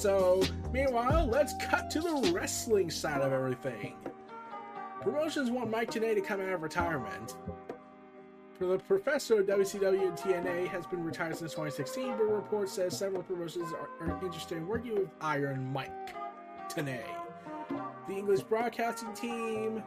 So, 0.05 0.43
meanwhile, 0.71 1.27
let's 1.27 1.55
cut 1.59 1.89
to 1.93 2.01
the 2.03 2.31
wrestling 2.35 2.91
side 2.91 3.23
of 3.23 3.33
everything. 3.33 3.95
Promotions 5.01 5.51
want 5.51 5.71
Mike 5.71 5.91
Tenay 5.91 6.15
to 6.15 6.21
come 6.21 6.43
out 6.43 6.51
of 6.51 6.61
retirement. 6.61 7.37
For 8.59 8.67
the 8.67 8.79
professor 8.81 9.41
of 9.41 9.47
WCW 9.47 10.09
and 10.09 10.13
TNA 10.15 10.69
has 10.69 10.85
been 10.87 11.03
retired 11.03 11.39
since 11.39 11.53
2016, 11.53 12.19
but 12.19 12.25
reports 12.25 12.43
report 12.43 12.69
says 12.69 12.99
several 12.99 13.23
promotions 13.23 13.73
are, 13.73 14.07
are 14.07 14.23
interested 14.23 14.59
in 14.59 14.69
working 14.69 14.95
with 14.95 15.09
Iron 15.23 15.73
Mike 15.73 16.15
Tenay. 16.69 17.07
The 18.07 18.15
English 18.15 18.43
broadcasting 18.43 19.15
team 19.15 19.83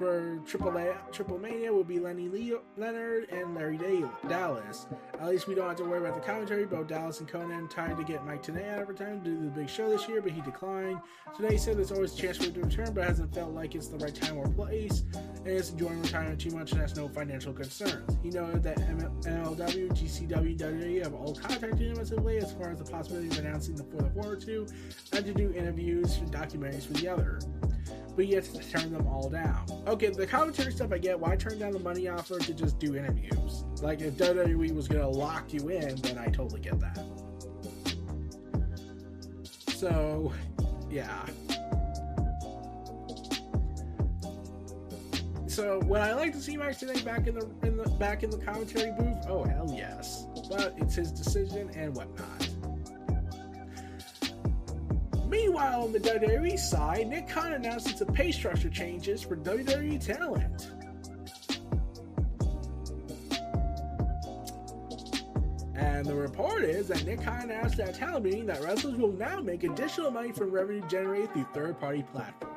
for 0.00 0.40
Triple 0.46 0.78
A, 0.78 0.96
Triple 1.12 1.38
Mania 1.38 1.70
will 1.70 1.84
be 1.84 1.98
Lenny 1.98 2.26
Leo, 2.30 2.62
Leonard 2.78 3.28
and 3.28 3.54
Larry 3.54 3.78
Dallas. 4.26 4.86
At 5.20 5.28
least 5.28 5.46
we 5.46 5.54
don't 5.54 5.68
have 5.68 5.76
to 5.76 5.84
worry 5.84 5.98
about 5.98 6.14
the 6.14 6.26
commentary. 6.26 6.64
Both 6.64 6.86
Dallas 6.86 7.20
and 7.20 7.28
Konnan 7.28 7.70
tried 7.70 7.98
to 7.98 8.04
get 8.04 8.24
Mike 8.24 8.42
Tenay 8.42 8.66
out 8.72 8.88
of 8.88 8.96
time 8.96 9.22
to 9.22 9.30
do 9.30 9.36
the 9.36 9.50
big 9.50 9.68
show 9.68 9.90
this 9.90 10.08
year, 10.08 10.22
but 10.22 10.32
he 10.32 10.40
declined. 10.40 10.98
Tenay 11.36 11.60
said 11.60 11.76
there's 11.76 11.92
always 11.92 12.14
a 12.14 12.16
chance 12.16 12.38
for 12.38 12.44
him 12.44 12.54
to 12.54 12.60
return, 12.62 12.94
but 12.94 13.04
hasn't 13.04 13.34
felt 13.34 13.52
like 13.52 13.74
it's 13.74 13.88
the 13.88 13.98
right 13.98 14.14
time 14.14 14.38
or 14.38 14.48
place, 14.48 15.04
and 15.44 15.48
is 15.48 15.68
enjoying 15.68 16.00
retirement 16.00 16.40
too 16.40 16.50
much 16.56 16.72
and 16.72 16.80
has 16.80 16.96
no 16.96 17.06
financial 17.06 17.52
concerns. 17.52 18.16
He 18.22 18.30
noted 18.30 18.62
that 18.62 18.78
MLW, 18.78 19.90
GCW, 19.90 20.58
WWE 20.58 21.02
have 21.02 21.12
all 21.12 21.34
contacted 21.34 21.78
him 21.78 22.24
late 22.24 22.42
as 22.42 22.54
far 22.54 22.70
as 22.70 22.78
the 22.78 22.90
possibility 22.90 23.28
of 23.28 23.38
announcing 23.44 23.76
the 23.76 23.84
fourth 23.84 24.16
or 24.16 24.34
two, 24.34 24.66
and 25.12 25.26
to 25.26 25.34
do 25.34 25.52
interviews 25.52 26.16
and 26.16 26.32
documentaries 26.32 26.86
for 26.86 26.94
the 26.94 27.08
other 27.08 27.38
but 28.16 28.26
you 28.26 28.36
have 28.36 28.52
to 28.52 28.70
turn 28.70 28.92
them 28.92 29.06
all 29.06 29.28
down. 29.30 29.64
Okay, 29.90 30.08
the 30.08 30.24
commentary 30.24 30.70
stuff 30.70 30.92
I 30.92 30.98
get. 30.98 31.18
Why 31.18 31.34
turn 31.34 31.58
down 31.58 31.72
the 31.72 31.80
money 31.80 32.06
offer 32.06 32.38
to 32.38 32.54
just 32.54 32.78
do 32.78 32.94
interviews? 32.94 33.64
Like 33.82 34.00
if 34.00 34.14
WWE 34.14 34.72
was 34.72 34.86
gonna 34.86 35.08
lock 35.08 35.52
you 35.52 35.68
in, 35.68 35.96
then 35.96 36.16
I 36.16 36.26
totally 36.26 36.60
get 36.60 36.78
that. 36.78 37.04
So, 39.74 40.32
yeah. 40.88 41.26
So, 45.48 45.80
would 45.80 46.00
I 46.00 46.14
like 46.14 46.34
to 46.34 46.40
see 46.40 46.56
Mike 46.56 46.78
Tenay 46.78 47.04
back 47.04 47.26
in 47.26 47.34
the 47.34 47.50
in 47.64 47.76
the 47.76 47.90
back 47.98 48.22
in 48.22 48.30
the 48.30 48.38
commentary 48.38 48.92
booth? 48.92 49.26
Oh 49.28 49.42
hell 49.42 49.74
yes! 49.76 50.24
But 50.48 50.74
it's 50.76 50.94
his 50.94 51.10
decision 51.10 51.68
and 51.74 51.96
whatnot. 51.96 52.39
Meanwhile, 55.30 55.84
on 55.84 55.92
the 55.92 56.00
WWE 56.00 56.58
side, 56.58 57.06
Nick 57.06 57.28
Khan 57.28 57.52
announced 57.52 57.96
some 57.96 58.08
pay 58.08 58.32
structure 58.32 58.68
changes 58.68 59.22
for 59.22 59.36
WWE 59.36 60.04
talent. 60.04 60.72
And 65.76 66.04
the 66.04 66.14
report 66.14 66.64
is 66.64 66.88
that 66.88 67.04
Nick 67.04 67.22
Khan 67.22 67.42
announced 67.42 67.78
at 67.78 67.90
a 67.90 67.92
talent 67.92 68.24
meeting 68.24 68.46
that 68.46 68.60
wrestlers 68.60 68.96
will 68.96 69.12
now 69.12 69.40
make 69.40 69.62
additional 69.62 70.10
money 70.10 70.32
from 70.32 70.50
revenue 70.50 70.82
generated 70.88 71.32
through 71.32 71.46
third-party 71.54 72.02
platforms. 72.12 72.49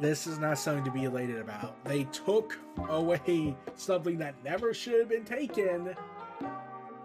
This 0.00 0.26
is 0.26 0.38
not 0.38 0.58
something 0.58 0.84
to 0.84 0.90
be 0.90 1.04
elated 1.04 1.38
about. 1.38 1.82
They 1.84 2.04
took 2.04 2.58
away 2.88 3.56
something 3.74 4.18
that 4.18 4.34
never 4.42 4.72
should 4.72 4.98
have 4.98 5.08
been 5.08 5.24
taken, 5.24 5.94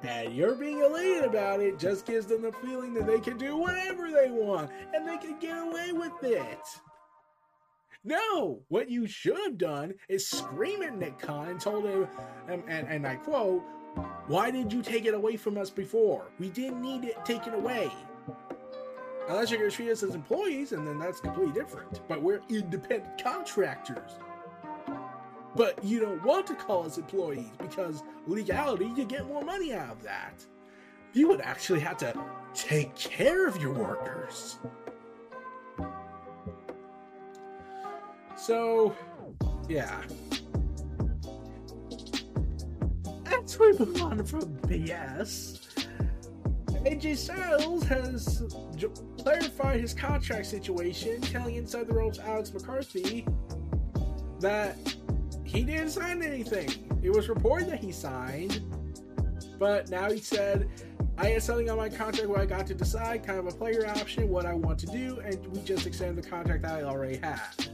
and 0.04 0.34
you're 0.34 0.56
being 0.56 0.82
elated 0.82 1.24
about 1.24 1.62
it 1.62 1.80
just 1.80 2.06
gives 2.06 2.26
them 2.26 2.44
the 2.44 2.52
feeling 2.52 2.94
that 2.94 3.08
they 3.08 3.20
can 3.20 3.38
do 3.38 3.58
whatever 3.58 4.12
they 4.12 4.30
want 4.30 4.70
and 4.94 5.08
they 5.08 5.18
can 5.18 5.40
get 5.40 5.58
away 5.58 5.92
with 5.92 6.24
it. 6.24 6.60
No, 8.04 8.62
what 8.68 8.90
you 8.90 9.08
should 9.08 9.38
have 9.38 9.58
done 9.58 9.96
is 10.08 10.28
scream 10.28 10.84
at 10.84 10.96
Nick 10.96 11.18
Khan 11.18 11.50
and 11.50 11.60
told 11.60 11.86
him, 11.86 12.08
and, 12.48 12.64
and, 12.68 12.88
and 12.88 13.08
I 13.08 13.16
quote, 13.16 13.64
Why 14.28 14.52
did 14.52 14.72
you 14.72 14.84
take 14.84 15.06
it 15.06 15.16
away 15.16 15.38
from 15.38 15.58
us 15.58 15.72
before? 15.72 16.32
We 16.38 16.50
didn't 16.50 16.82
need 16.82 17.04
it 17.04 17.26
taken 17.26 17.56
away. 17.56 17.90
Unless 19.28 19.50
you're 19.50 19.60
going 19.60 19.72
to 19.72 19.76
treat 19.76 19.90
us 19.90 20.04
as 20.04 20.14
employees, 20.14 20.72
and 20.72 20.88
then 20.88 21.00
that's 21.00 21.20
completely 21.20 21.54
different. 21.54 22.08
But 22.08 22.22
we're 22.22 22.42
independent 22.50 23.24
contractors. 23.24 24.12
But 25.56 25.84
you 25.84 26.00
don't 26.00 26.24
want 26.24 26.46
to 26.48 26.56
call 26.56 26.86
us 26.86 26.98
employees 26.98 27.50
because 27.58 28.04
legality, 28.28 28.92
you 28.96 29.06
get 29.06 29.26
more 29.26 29.42
money 29.42 29.74
out 29.74 29.92
of 29.92 30.04
that. 30.04 30.46
You 31.14 31.30
would 31.30 31.42
actually 31.42 31.80
have 31.80 31.98
to 31.98 32.14
take 32.54 32.94
care 32.96 33.48
of 33.48 33.60
your 33.62 33.74
workers. 33.74 34.58
So, 38.36 38.94
yeah. 39.70 40.02
As 43.26 43.58
we 43.58 43.78
move 43.78 44.04
on 44.04 44.26
from 44.26 44.58
BS, 44.58 45.65
AJ 46.86 47.18
Styles 47.18 47.84
has 47.86 48.44
clarified 49.18 49.82
his 49.82 49.92
contract 49.92 50.46
situation, 50.46 51.20
telling 51.20 51.56
Inside 51.56 51.88
the 51.88 51.94
Ropes 51.94 52.20
Alex 52.20 52.54
McCarthy 52.54 53.26
that 54.40 54.78
he 55.44 55.64
didn't 55.64 55.90
sign 55.90 56.22
anything. 56.22 56.70
It 57.02 57.10
was 57.10 57.28
reported 57.28 57.70
that 57.70 57.80
he 57.80 57.92
signed, 57.92 58.62
but 59.58 59.90
now 59.90 60.12
he 60.12 60.20
said, 60.20 60.70
I 61.18 61.30
had 61.30 61.42
something 61.42 61.72
on 61.72 61.78
my 61.78 61.90
contract 61.90 62.30
where 62.30 62.40
I 62.40 62.46
got 62.46 62.68
to 62.68 62.76
decide, 62.76 63.26
kind 63.26 63.40
of 63.40 63.48
a 63.48 63.52
player 63.52 63.88
option, 63.88 64.30
what 64.30 64.46
I 64.46 64.54
want 64.54 64.78
to 64.80 64.86
do, 64.86 65.22
and 65.26 65.44
we 65.48 65.62
just 65.64 65.88
extended 65.88 66.24
the 66.24 66.30
contract 66.30 66.62
that 66.64 66.76
I 66.76 66.84
already 66.84 67.18
had 67.18 67.68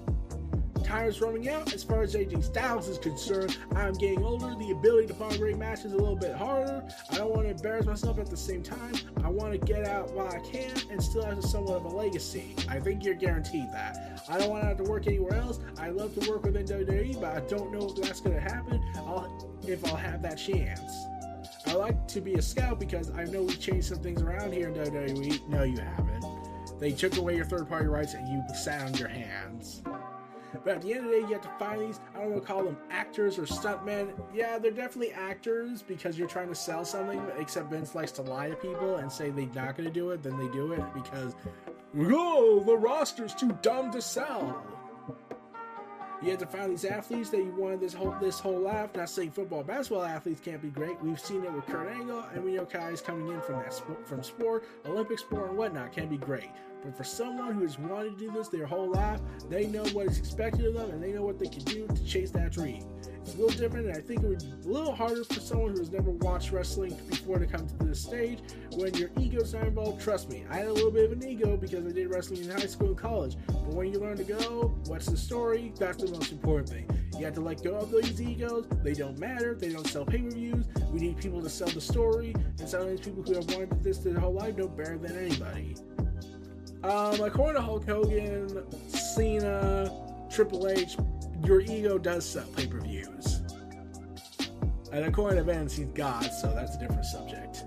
running 0.91 1.49
out. 1.49 1.73
As 1.73 1.83
far 1.83 2.01
as 2.01 2.15
AJ 2.15 2.43
Styles 2.43 2.89
is 2.89 2.97
concerned, 2.97 3.57
I'm 3.75 3.93
getting 3.93 4.23
older. 4.23 4.53
The 4.55 4.71
ability 4.71 5.07
to 5.07 5.13
find 5.13 5.37
great 5.37 5.57
matches 5.57 5.85
is 5.85 5.93
a 5.93 5.97
little 5.97 6.15
bit 6.15 6.35
harder. 6.35 6.83
I 7.09 7.15
don't 7.15 7.29
want 7.29 7.43
to 7.43 7.51
embarrass 7.51 7.85
myself 7.85 8.19
at 8.19 8.29
the 8.29 8.37
same 8.37 8.61
time. 8.61 8.93
I 9.23 9.29
want 9.29 9.53
to 9.53 9.57
get 9.57 9.87
out 9.87 10.11
while 10.11 10.27
I 10.27 10.39
can 10.39 10.71
and 10.91 11.01
still 11.01 11.23
have 11.23 11.43
somewhat 11.43 11.77
of 11.77 11.85
a 11.85 11.89
legacy. 11.89 12.55
I 12.69 12.79
think 12.79 13.03
you're 13.03 13.15
guaranteed 13.15 13.71
that. 13.71 14.21
I 14.29 14.37
don't 14.37 14.49
want 14.49 14.63
to 14.63 14.67
have 14.67 14.77
to 14.77 14.83
work 14.83 15.07
anywhere 15.07 15.35
else. 15.35 15.59
I 15.79 15.89
love 15.89 16.13
to 16.19 16.29
work 16.29 16.43
within 16.43 16.65
WWE, 16.65 17.19
but 17.21 17.35
I 17.35 17.39
don't 17.47 17.71
know 17.71 17.87
if 17.87 17.95
that's 17.95 18.19
going 18.19 18.35
to 18.35 18.41
happen. 18.41 18.81
I'll, 18.97 19.59
if 19.65 19.85
I'll 19.85 19.95
have 19.95 20.21
that 20.23 20.35
chance. 20.35 20.91
I 21.67 21.73
like 21.73 22.07
to 22.09 22.21
be 22.21 22.33
a 22.33 22.41
scout 22.41 22.79
because 22.79 23.11
I 23.11 23.23
know 23.25 23.43
we 23.43 23.53
changed 23.55 23.87
some 23.87 23.99
things 23.99 24.21
around 24.21 24.51
here 24.51 24.69
in 24.69 24.73
WWE. 24.73 25.47
No, 25.47 25.63
you 25.63 25.77
haven't. 25.77 26.25
They 26.79 26.91
took 26.91 27.15
away 27.17 27.35
your 27.35 27.45
third 27.45 27.69
party 27.69 27.87
rights 27.87 28.15
and 28.15 28.27
you 28.27 28.43
sat 28.55 28.81
on 28.81 28.93
your 28.95 29.07
hands. 29.07 29.83
But 30.63 30.75
at 30.75 30.81
the 30.81 30.93
end 30.93 31.05
of 31.05 31.11
the 31.11 31.11
day, 31.11 31.19
you 31.19 31.33
have 31.33 31.41
to 31.41 31.51
find 31.59 31.81
these. 31.81 31.99
I 32.15 32.19
don't 32.19 32.31
want 32.31 32.41
to 32.41 32.47
call 32.47 32.63
them 32.63 32.77
actors 32.89 33.37
or 33.37 33.43
stuntmen. 33.43 34.13
Yeah, 34.33 34.57
they're 34.57 34.71
definitely 34.71 35.13
actors 35.13 35.81
because 35.81 36.17
you're 36.17 36.27
trying 36.27 36.49
to 36.49 36.55
sell 36.55 36.85
something. 36.85 37.21
Except 37.39 37.69
Vince 37.69 37.95
likes 37.95 38.11
to 38.13 38.21
lie 38.21 38.49
to 38.49 38.55
people 38.55 38.97
and 38.97 39.11
say 39.11 39.29
they're 39.29 39.45
not 39.47 39.77
going 39.77 39.87
to 39.87 39.93
do 39.93 40.11
it, 40.11 40.23
then 40.23 40.37
they 40.37 40.47
do 40.49 40.73
it 40.73 40.83
because, 40.93 41.35
oh, 41.97 42.63
the 42.65 42.75
roster's 42.75 43.33
too 43.33 43.57
dumb 43.61 43.91
to 43.91 44.01
sell. 44.01 44.63
You 46.21 46.29
have 46.29 46.39
to 46.39 46.45
find 46.45 46.71
these 46.71 46.85
athletes 46.85 47.31
that 47.31 47.39
you 47.39 47.51
wanted 47.57 47.79
this 47.79 47.93
whole 47.95 48.15
this 48.21 48.39
whole 48.39 48.59
life. 48.59 48.91
Not 48.95 49.09
saying 49.09 49.31
football, 49.31 49.63
basketball 49.63 50.03
athletes 50.03 50.39
can't 50.39 50.61
be 50.61 50.69
great. 50.69 51.01
We've 51.01 51.19
seen 51.19 51.43
it 51.43 51.51
with 51.51 51.65
Kurt 51.65 51.89
Angle, 51.91 52.23
and 52.35 52.43
we 52.43 52.53
know 52.53 52.65
guys 52.65 53.01
coming 53.01 53.27
in 53.29 53.41
from 53.41 53.55
that 53.55 53.73
from 54.05 54.21
sport, 54.21 54.65
Olympic 54.85 55.17
sport, 55.17 55.49
and 55.49 55.57
whatnot 55.57 55.93
can 55.93 56.09
be 56.09 56.17
great. 56.17 56.51
But 56.83 56.97
for 56.97 57.03
someone 57.03 57.53
who 57.53 57.61
has 57.61 57.77
wanted 57.77 58.17
to 58.17 58.25
do 58.25 58.31
this 58.31 58.47
their 58.47 58.65
whole 58.65 58.91
life, 58.91 59.19
they 59.49 59.67
know 59.67 59.83
what 59.93 60.07
is 60.07 60.17
expected 60.17 60.65
of 60.65 60.73
them 60.73 60.89
and 60.91 61.03
they 61.03 61.11
know 61.11 61.23
what 61.23 61.37
they 61.37 61.47
can 61.47 61.63
do 61.63 61.87
to 61.87 62.05
chase 62.05 62.31
that 62.31 62.51
dream. 62.51 62.83
It's 63.21 63.35
a 63.35 63.37
little 63.37 63.55
different, 63.55 63.85
and 63.85 63.95
I 63.95 64.01
think 64.01 64.23
it 64.23 64.27
would 64.27 64.39
be 64.39 64.69
a 64.69 64.73
little 64.73 64.95
harder 64.95 65.23
for 65.23 65.39
someone 65.39 65.73
who 65.73 65.79
has 65.79 65.91
never 65.91 66.09
watched 66.09 66.51
wrestling 66.51 66.97
before 67.07 67.37
to 67.37 67.45
come 67.45 67.67
to 67.67 67.85
this 67.85 68.01
stage 68.01 68.39
when 68.71 68.93
your 68.95 69.11
ego's 69.19 69.53
not 69.53 69.67
involved. 69.67 70.01
Trust 70.01 70.29
me, 70.29 70.43
I 70.49 70.57
had 70.57 70.67
a 70.67 70.73
little 70.73 70.89
bit 70.89 71.05
of 71.05 71.11
an 71.11 71.27
ego 71.27 71.55
because 71.55 71.85
I 71.85 71.91
did 71.91 72.09
wrestling 72.09 72.43
in 72.43 72.49
high 72.49 72.65
school 72.65 72.87
and 72.87 72.97
college. 72.97 73.37
But 73.45 73.73
when 73.73 73.93
you 73.93 73.99
learn 73.99 74.17
to 74.17 74.23
go, 74.23 74.75
what's 74.87 75.05
the 75.05 75.17
story? 75.17 75.71
That's 75.77 75.97
the 75.97 76.09
most 76.09 76.31
important 76.31 76.69
thing. 76.69 76.89
You 77.19 77.25
have 77.25 77.35
to 77.35 77.41
let 77.41 77.63
go 77.63 77.75
of 77.75 77.91
these 77.91 78.19
egos. 78.19 78.65
They 78.83 78.93
don't 78.93 79.19
matter. 79.19 79.53
They 79.53 79.69
don't 79.69 79.85
sell 79.85 80.05
pay 80.05 80.21
per 80.21 80.31
views. 80.31 80.65
We 80.91 80.99
need 80.99 81.17
people 81.17 81.41
to 81.43 81.49
sell 81.49 81.69
the 81.69 81.81
story. 81.81 82.33
And 82.59 82.67
sometimes 82.67 83.01
people 83.01 83.21
who 83.21 83.35
have 83.35 83.45
wanted 83.51 83.83
this 83.83 83.99
their 83.99 84.19
whole 84.19 84.33
life 84.33 84.57
know 84.57 84.67
better 84.67 84.97
than 84.97 85.15
anybody. 85.15 85.75
Um, 86.83 87.21
according 87.21 87.55
to 87.55 87.61
Hulk 87.61 87.85
Hogan, 87.85 88.63
Cena, 88.89 89.91
Triple 90.31 90.67
H, 90.67 90.97
your 91.45 91.61
ego 91.61 91.97
does 91.97 92.27
sell 92.27 92.47
pay 92.55 92.65
per 92.65 92.79
views. 92.79 93.41
And 94.91 95.05
according 95.05 95.37
to 95.37 95.43
Vince, 95.43 95.75
he's 95.75 95.87
God, 95.87 96.25
so 96.25 96.53
that's 96.53 96.75
a 96.75 96.79
different 96.79 97.05
subject. 97.05 97.63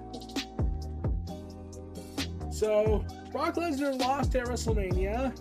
So, 2.52 3.04
Brock 3.32 3.54
Lesnar 3.54 3.98
lost 3.98 4.34
at 4.36 4.46
WrestleMania, 4.46 5.36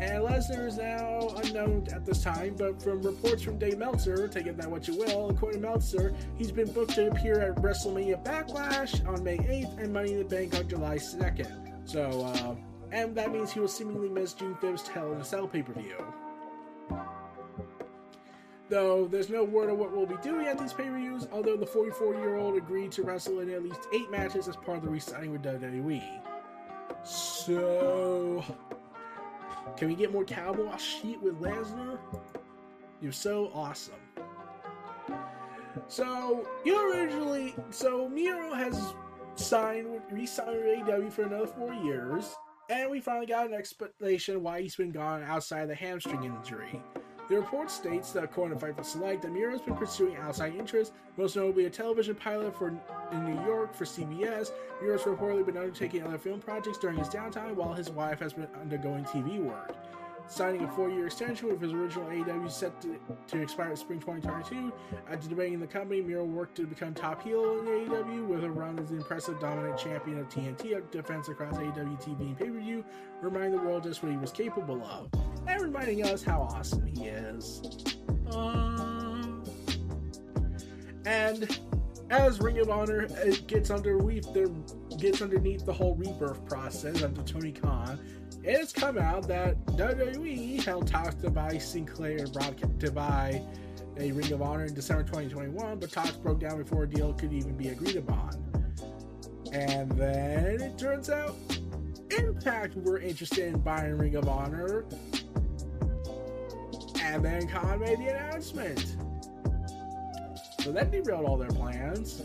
and 0.00 0.24
Lesnar 0.24 0.66
is 0.66 0.78
now 0.78 1.28
unknown 1.42 1.86
at 1.92 2.06
this 2.06 2.22
time, 2.22 2.54
but 2.56 2.82
from 2.82 3.02
reports 3.02 3.42
from 3.42 3.58
Dave 3.58 3.78
Meltzer, 3.78 4.28
take 4.28 4.46
it 4.46 4.56
that 4.56 4.70
what 4.70 4.88
you 4.88 4.96
will, 4.96 5.30
according 5.30 5.60
to 5.62 5.68
Meltzer, 5.68 6.14
he's 6.36 6.52
been 6.52 6.70
booked 6.72 6.94
to 6.94 7.10
appear 7.10 7.40
at 7.40 7.56
WrestleMania 7.56 8.24
Backlash 8.24 9.06
on 9.06 9.22
May 9.22 9.38
8th 9.38 9.78
and 9.78 9.92
Money 9.92 10.12
in 10.12 10.18
the 10.18 10.24
Bank 10.24 10.54
on 10.54 10.68
July 10.68 10.96
2nd. 10.96 11.88
So, 11.88 12.22
uh, 12.22 12.56
and 12.94 13.14
that 13.16 13.32
means 13.32 13.52
he 13.52 13.58
will 13.58 13.68
seemingly 13.68 14.08
miss 14.08 14.32
June 14.34 14.54
5th's 14.62 14.86
Hell 14.86 15.12
in 15.12 15.20
a 15.20 15.24
Cell 15.24 15.48
pay 15.48 15.62
per 15.62 15.72
view. 15.72 15.96
Though 18.68 19.06
there's 19.08 19.28
no 19.28 19.42
word 19.42 19.68
on 19.68 19.78
what 19.78 19.92
we'll 19.92 20.06
be 20.06 20.16
doing 20.22 20.46
at 20.46 20.58
these 20.58 20.72
pay 20.72 20.84
per 20.84 20.96
views, 20.96 21.26
although 21.32 21.56
the 21.56 21.66
44 21.66 22.14
year 22.14 22.36
old 22.36 22.56
agreed 22.56 22.92
to 22.92 23.02
wrestle 23.02 23.40
in 23.40 23.50
at 23.50 23.64
least 23.64 23.80
eight 23.92 24.10
matches 24.12 24.46
as 24.46 24.56
part 24.56 24.78
of 24.78 24.84
the 24.84 24.88
re 24.88 25.00
signing 25.00 25.32
with 25.32 25.42
WWE. 25.42 26.02
So, 27.04 28.42
can 29.76 29.88
we 29.88 29.96
get 29.96 30.12
more 30.12 30.24
cowboy 30.24 30.76
shit 30.76 31.20
with 31.20 31.40
Lesnar? 31.40 31.98
You're 33.02 33.12
so 33.12 33.50
awesome. 33.52 33.94
So, 35.88 36.48
you 36.64 36.92
originally, 36.92 37.54
so 37.70 38.08
Miro 38.08 38.54
has 38.54 38.94
signed, 39.34 39.92
with 39.92 40.02
re-signed 40.10 40.56
with 40.56 40.86
AEW 40.86 41.12
for 41.12 41.22
another 41.24 41.46
four 41.46 41.74
years, 41.74 42.34
and 42.70 42.90
we 42.90 43.00
finally 43.00 43.26
got 43.26 43.46
an 43.46 43.54
explanation 43.54 44.42
why 44.42 44.62
he's 44.62 44.76
been 44.76 44.90
gone 44.92 45.22
outside 45.22 45.62
of 45.62 45.68
the 45.68 45.74
hamstring 45.74 46.24
injury. 46.24 46.80
The 47.28 47.36
report 47.36 47.70
states 47.70 48.12
that 48.12 48.22
according 48.22 48.58
to 48.58 48.66
Fightful 48.66 48.84
Select, 48.84 49.22
that 49.22 49.32
Miro 49.32 49.52
has 49.52 49.62
been 49.62 49.76
pursuing 49.76 50.16
outside 50.16 50.54
interests, 50.54 50.94
most 51.16 51.36
notably 51.36 51.64
a 51.64 51.70
television 51.70 52.14
pilot 52.14 52.56
for 52.56 52.68
in 52.68 53.24
New 53.24 53.42
York 53.46 53.74
for 53.74 53.86
CBS. 53.86 54.50
Miro's 54.82 55.02
reportedly 55.02 55.46
been 55.46 55.56
undertaking 55.56 56.02
other 56.02 56.18
film 56.18 56.40
projects 56.40 56.76
during 56.76 56.98
his 56.98 57.08
downtime, 57.08 57.54
while 57.54 57.72
his 57.72 57.90
wife 57.90 58.20
has 58.20 58.34
been 58.34 58.48
undergoing 58.60 59.04
TV 59.04 59.42
work 59.42 59.74
signing 60.26 60.62
a 60.62 60.68
four-year 60.72 61.06
extension 61.06 61.48
with 61.48 61.60
his 61.60 61.72
original 61.72 62.06
AEW 62.06 62.50
set 62.50 62.80
to, 62.82 62.98
to 63.26 63.42
expire 63.42 63.70
in 63.70 63.76
spring 63.76 64.00
2022. 64.00 64.72
After 65.10 65.28
debating 65.28 65.60
the 65.60 65.66
company, 65.66 66.00
Miro 66.00 66.24
worked 66.24 66.56
to 66.56 66.66
become 66.66 66.94
top 66.94 67.22
heel 67.22 67.60
in 67.60 67.66
AEW 67.66 68.26
with 68.26 68.44
a 68.44 68.50
run 68.50 68.78
as 68.78 68.90
the 68.90 68.96
impressive 68.96 69.38
dominant 69.40 69.78
champion 69.78 70.18
of 70.18 70.28
TNT 70.28 70.90
defense 70.90 71.28
across 71.28 71.54
AEW 71.56 72.02
TV 72.02 72.20
and 72.20 72.38
pay-per-view, 72.38 72.84
reminding 73.20 73.52
the 73.52 73.58
world 73.58 73.82
just 73.82 74.02
what 74.02 74.12
he 74.12 74.18
was 74.18 74.32
capable 74.32 74.82
of, 74.84 75.08
and 75.46 75.62
reminding 75.62 76.04
us 76.04 76.22
how 76.22 76.42
awesome 76.42 76.86
he 76.86 77.06
is. 77.06 77.62
Um, 78.32 79.44
and 81.04 81.60
as 82.10 82.40
Ring 82.40 82.58
of 82.58 82.70
Honor 82.70 83.06
gets 83.46 83.70
underneath 83.70 84.32
the 84.32 84.52
gets 84.98 85.22
underneath 85.22 85.64
the 85.66 85.72
whole 85.72 85.94
rebirth 85.96 86.44
process 86.46 87.02
under 87.02 87.22
Tony 87.22 87.52
Khan, 87.52 87.98
it 88.44 88.58
has 88.58 88.72
come 88.72 88.98
out 88.98 89.26
that 89.28 89.64
WWE 89.66 90.62
held 90.62 90.86
talks 90.86 91.14
to 91.16 91.30
buy 91.30 91.56
Sinclair 91.56 92.26
broadcast 92.26 92.78
to 92.80 92.92
buy 92.92 93.40
a 93.96 94.12
Ring 94.12 94.32
of 94.32 94.42
Honor 94.42 94.66
in 94.66 94.74
December 94.74 95.02
2021, 95.04 95.78
but 95.78 95.90
talks 95.90 96.12
broke 96.12 96.40
down 96.40 96.58
before 96.58 96.82
a 96.82 96.88
deal 96.88 97.14
could 97.14 97.32
even 97.32 97.56
be 97.56 97.68
agreed 97.68 97.96
upon. 97.96 98.32
And 99.52 99.90
then 99.92 100.60
it 100.60 100.76
turns 100.76 101.08
out 101.08 101.36
Impact 102.10 102.76
were 102.76 102.98
interested 102.98 103.46
in 103.46 103.60
buying 103.60 103.96
Ring 103.96 104.16
of 104.16 104.28
Honor. 104.28 104.84
And 107.00 107.24
then 107.24 107.48
Khan 107.48 107.80
made 107.80 107.98
the 107.98 108.08
announcement. 108.08 108.96
So 110.60 110.72
that 110.72 110.90
derailed 110.90 111.24
all 111.24 111.38
their 111.38 111.50
plans. 111.50 112.22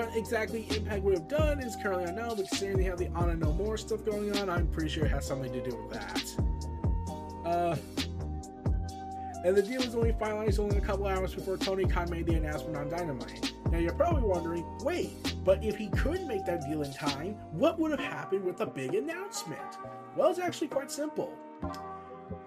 What 0.00 0.16
exactly 0.16 0.66
Impact 0.74 1.02
would 1.02 1.12
have 1.12 1.28
done 1.28 1.60
is 1.60 1.76
currently 1.76 2.04
unknown, 2.04 2.30
but 2.30 2.48
considering 2.48 2.78
they 2.78 2.84
have 2.84 2.96
the 2.96 3.08
Honor 3.08 3.36
No 3.36 3.52
More 3.52 3.76
stuff 3.76 4.02
going 4.02 4.34
on, 4.38 4.48
I'm 4.48 4.66
pretty 4.68 4.88
sure 4.88 5.04
it 5.04 5.10
has 5.10 5.26
something 5.26 5.52
to 5.52 5.62
do 5.62 5.76
with 5.76 5.92
that. 5.92 6.24
Uh, 7.44 7.76
and 9.44 9.54
the 9.54 9.60
deal 9.62 9.84
was 9.84 9.94
only 9.94 10.14
finalized 10.14 10.58
only 10.58 10.78
a 10.78 10.80
couple 10.80 11.06
hours 11.06 11.34
before 11.34 11.58
Tony 11.58 11.84
Khan 11.84 12.08
made 12.08 12.24
the 12.24 12.32
announcement 12.32 12.78
on 12.78 12.88
Dynamite. 12.88 13.52
Now 13.70 13.76
you're 13.76 13.92
probably 13.92 14.22
wondering, 14.22 14.64
wait, 14.82 15.36
but 15.44 15.62
if 15.62 15.76
he 15.76 15.88
could 15.90 16.26
make 16.26 16.46
that 16.46 16.62
deal 16.62 16.82
in 16.82 16.94
time, 16.94 17.34
what 17.52 17.78
would 17.78 17.90
have 17.90 18.00
happened 18.00 18.42
with 18.42 18.56
the 18.56 18.66
big 18.66 18.94
announcement? 18.94 19.60
Well, 20.16 20.30
it's 20.30 20.38
actually 20.38 20.68
quite 20.68 20.90
simple. 20.90 21.36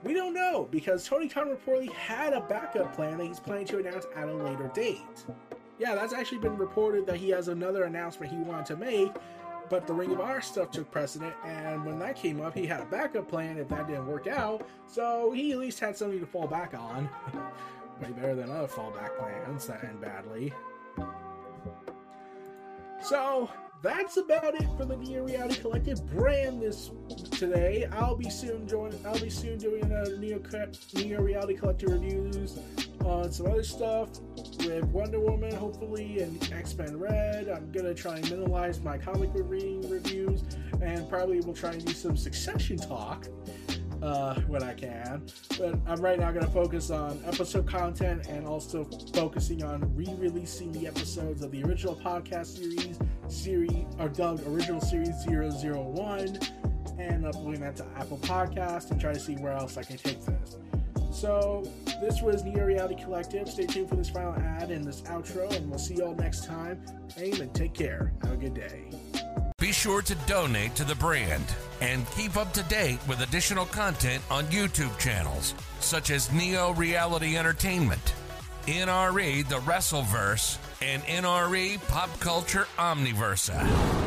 We 0.04 0.16
don't 0.16 0.34
know 0.34 0.68
because 0.72 1.08
Tony 1.08 1.30
Khan 1.30 1.56
reportedly 1.56 1.92
had 1.92 2.34
a 2.34 2.42
backup 2.42 2.96
plan 2.96 3.20
that 3.20 3.28
he's 3.28 3.40
planning 3.40 3.68
to 3.68 3.78
announce 3.78 4.08
at 4.16 4.28
a 4.28 4.34
later 4.34 4.72
date 4.74 5.02
yeah, 5.80 5.96
that's 5.96 6.14
actually 6.14 6.40
been 6.40 6.58
reported 6.58 7.06
that 7.08 7.18
he 7.18 7.30
has 7.30 7.48
another 7.48 7.84
announcement 7.84 8.32
he 8.32 8.38
wanted 8.38 8.66
to 8.68 8.78
make, 8.78 9.12
but 9.70 9.88
the 9.88 9.94
Ring 9.94 10.12
of 10.12 10.22
Honor 10.22 10.42
stuff 10.42 10.72
took 10.72 10.90
precedent, 10.92 11.34
and 11.46 11.86
when 11.86 12.00
that 12.00 12.16
came 12.16 12.42
up, 12.42 12.54
he 12.56 12.66
had 12.66 12.82
a 12.82 12.86
backup 12.86 13.28
plan 13.28 13.58
if 13.58 13.68
that 13.70 13.88
didn't 13.88 14.08
work 14.08 14.28
out, 14.28 14.68
so 14.88 15.32
he 15.32 15.52
at 15.52 15.58
least 15.58 15.80
had 15.80 15.98
something 15.98 16.20
to 16.20 16.26
fall 16.26 16.48
back 16.48 16.74
on. 16.74 17.10
Way 18.02 18.12
better 18.12 18.36
than 18.36 18.50
other 18.50 18.68
fallback 18.68 19.18
plans 19.18 19.68
that 19.68 19.84
end 19.84 20.02
badly. 20.02 20.52
So, 23.02 23.50
that's 23.84 24.16
about 24.16 24.56
it 24.56 24.66
for 24.78 24.86
the 24.86 24.96
Neo 24.96 25.26
Reality 25.26 25.60
Collective 25.60 26.04
brand 26.16 26.62
this 26.62 26.90
today. 27.32 27.86
I'll 27.92 28.16
be 28.16 28.30
soon 28.30 28.66
joining. 28.66 29.06
I'll 29.06 29.20
be 29.20 29.30
soon 29.30 29.58
doing 29.58 29.84
a 29.92 30.18
Neo 30.18 30.42
Neo 30.96 31.22
Reality 31.22 31.56
Collective 31.56 31.92
reviews 31.92 32.58
on 33.04 33.30
some 33.32 33.48
other 33.48 33.64
stuff 33.64 34.10
with 34.60 34.86
Wonder 34.86 35.20
Woman, 35.20 35.54
hopefully, 35.54 36.22
and 36.22 36.52
X 36.54 36.76
Men 36.78 36.98
Red. 36.98 37.50
I'm 37.50 37.72
gonna 37.74 37.94
try 37.94 38.16
and 38.16 38.30
minimize 38.30 38.80
my 38.80 38.98
comic 38.98 39.34
book 39.34 39.44
reading 39.46 39.88
reviews, 39.90 40.44
and 40.82 41.08
probably 41.10 41.42
will 41.42 41.54
try 41.54 41.72
and 41.72 41.86
do 41.86 41.92
some 41.92 42.16
Succession 42.16 42.78
talk 42.78 43.28
uh, 44.04 44.36
when 44.48 44.64
I 44.64 44.74
can. 44.74 45.24
But 45.58 45.80
I'm 45.88 46.02
right 46.02 46.20
now 46.20 46.32
going 46.32 46.46
to 46.46 46.52
focus 46.52 46.90
on 46.92 47.20
episode 47.26 47.68
content 47.68 48.28
and 48.28 48.46
also 48.46 48.84
focusing 49.14 49.64
on 49.64 49.96
re-releasing 49.96 50.72
the 50.74 50.88
episodes 50.88 51.42
of 51.42 51.52
the 51.52 51.64
original 51.64 51.96
podcast 51.96 52.58
series, 52.58 53.00
series 53.28 53.86
or 54.00 54.10
dubbed 54.10 54.46
original 54.48 54.82
series 54.82 55.26
001, 55.26 56.40
and 56.98 57.26
uploading 57.26 57.62
that 57.62 57.76
to 57.78 57.86
Apple 57.98 58.18
Podcast 58.20 58.92
and 58.92 59.00
try 59.00 59.14
to 59.14 59.20
see 59.20 59.36
where 59.36 59.54
else 59.54 59.78
I 59.78 59.84
can 59.84 59.98
take 59.98 60.24
this. 60.26 60.58
So 61.12 61.64
this 62.02 62.22
was 62.22 62.44
Neo 62.44 62.66
Reality 62.66 62.96
Collective. 62.96 63.48
Stay 63.48 63.66
tuned 63.66 63.90
for 63.90 63.96
this 63.96 64.10
final 64.10 64.34
ad 64.34 64.72
and 64.72 64.84
this 64.84 65.02
outro, 65.04 65.52
and 65.56 65.70
we'll 65.70 65.80
see 65.80 65.96
y'all 65.96 66.16
next 66.16 66.46
time. 66.46 66.84
Aim 67.18 67.40
and 67.40 67.54
take 67.54 67.74
care. 67.74 68.14
Have 68.24 68.34
a 68.34 68.38
good 68.38 68.54
day. 68.54 68.90
Be 69.60 69.72
sure 69.72 70.02
to 70.02 70.16
donate 70.28 70.76
to 70.76 70.84
the 70.84 70.96
brand 70.96 71.46
and 71.80 72.06
keep 72.12 72.36
up 72.36 72.52
to 72.54 72.64
date 72.64 73.00
with 73.08 73.22
additional 73.22 73.66
content 73.66 74.22
on 74.30 74.44
YouTube 74.46 74.98
channels 75.00 75.54
such 75.80 76.12
as 76.12 76.32
Neo 76.34 76.74
Reality 76.74 77.38
Entertainment, 77.38 78.14
NRE 78.66 79.48
The 79.48 79.60
Wrestleverse, 79.60 80.58
and 80.84 81.02
NRE 81.04 81.86
Pop 81.88 82.20
Culture 82.20 82.68
Omniversa. 82.78 84.03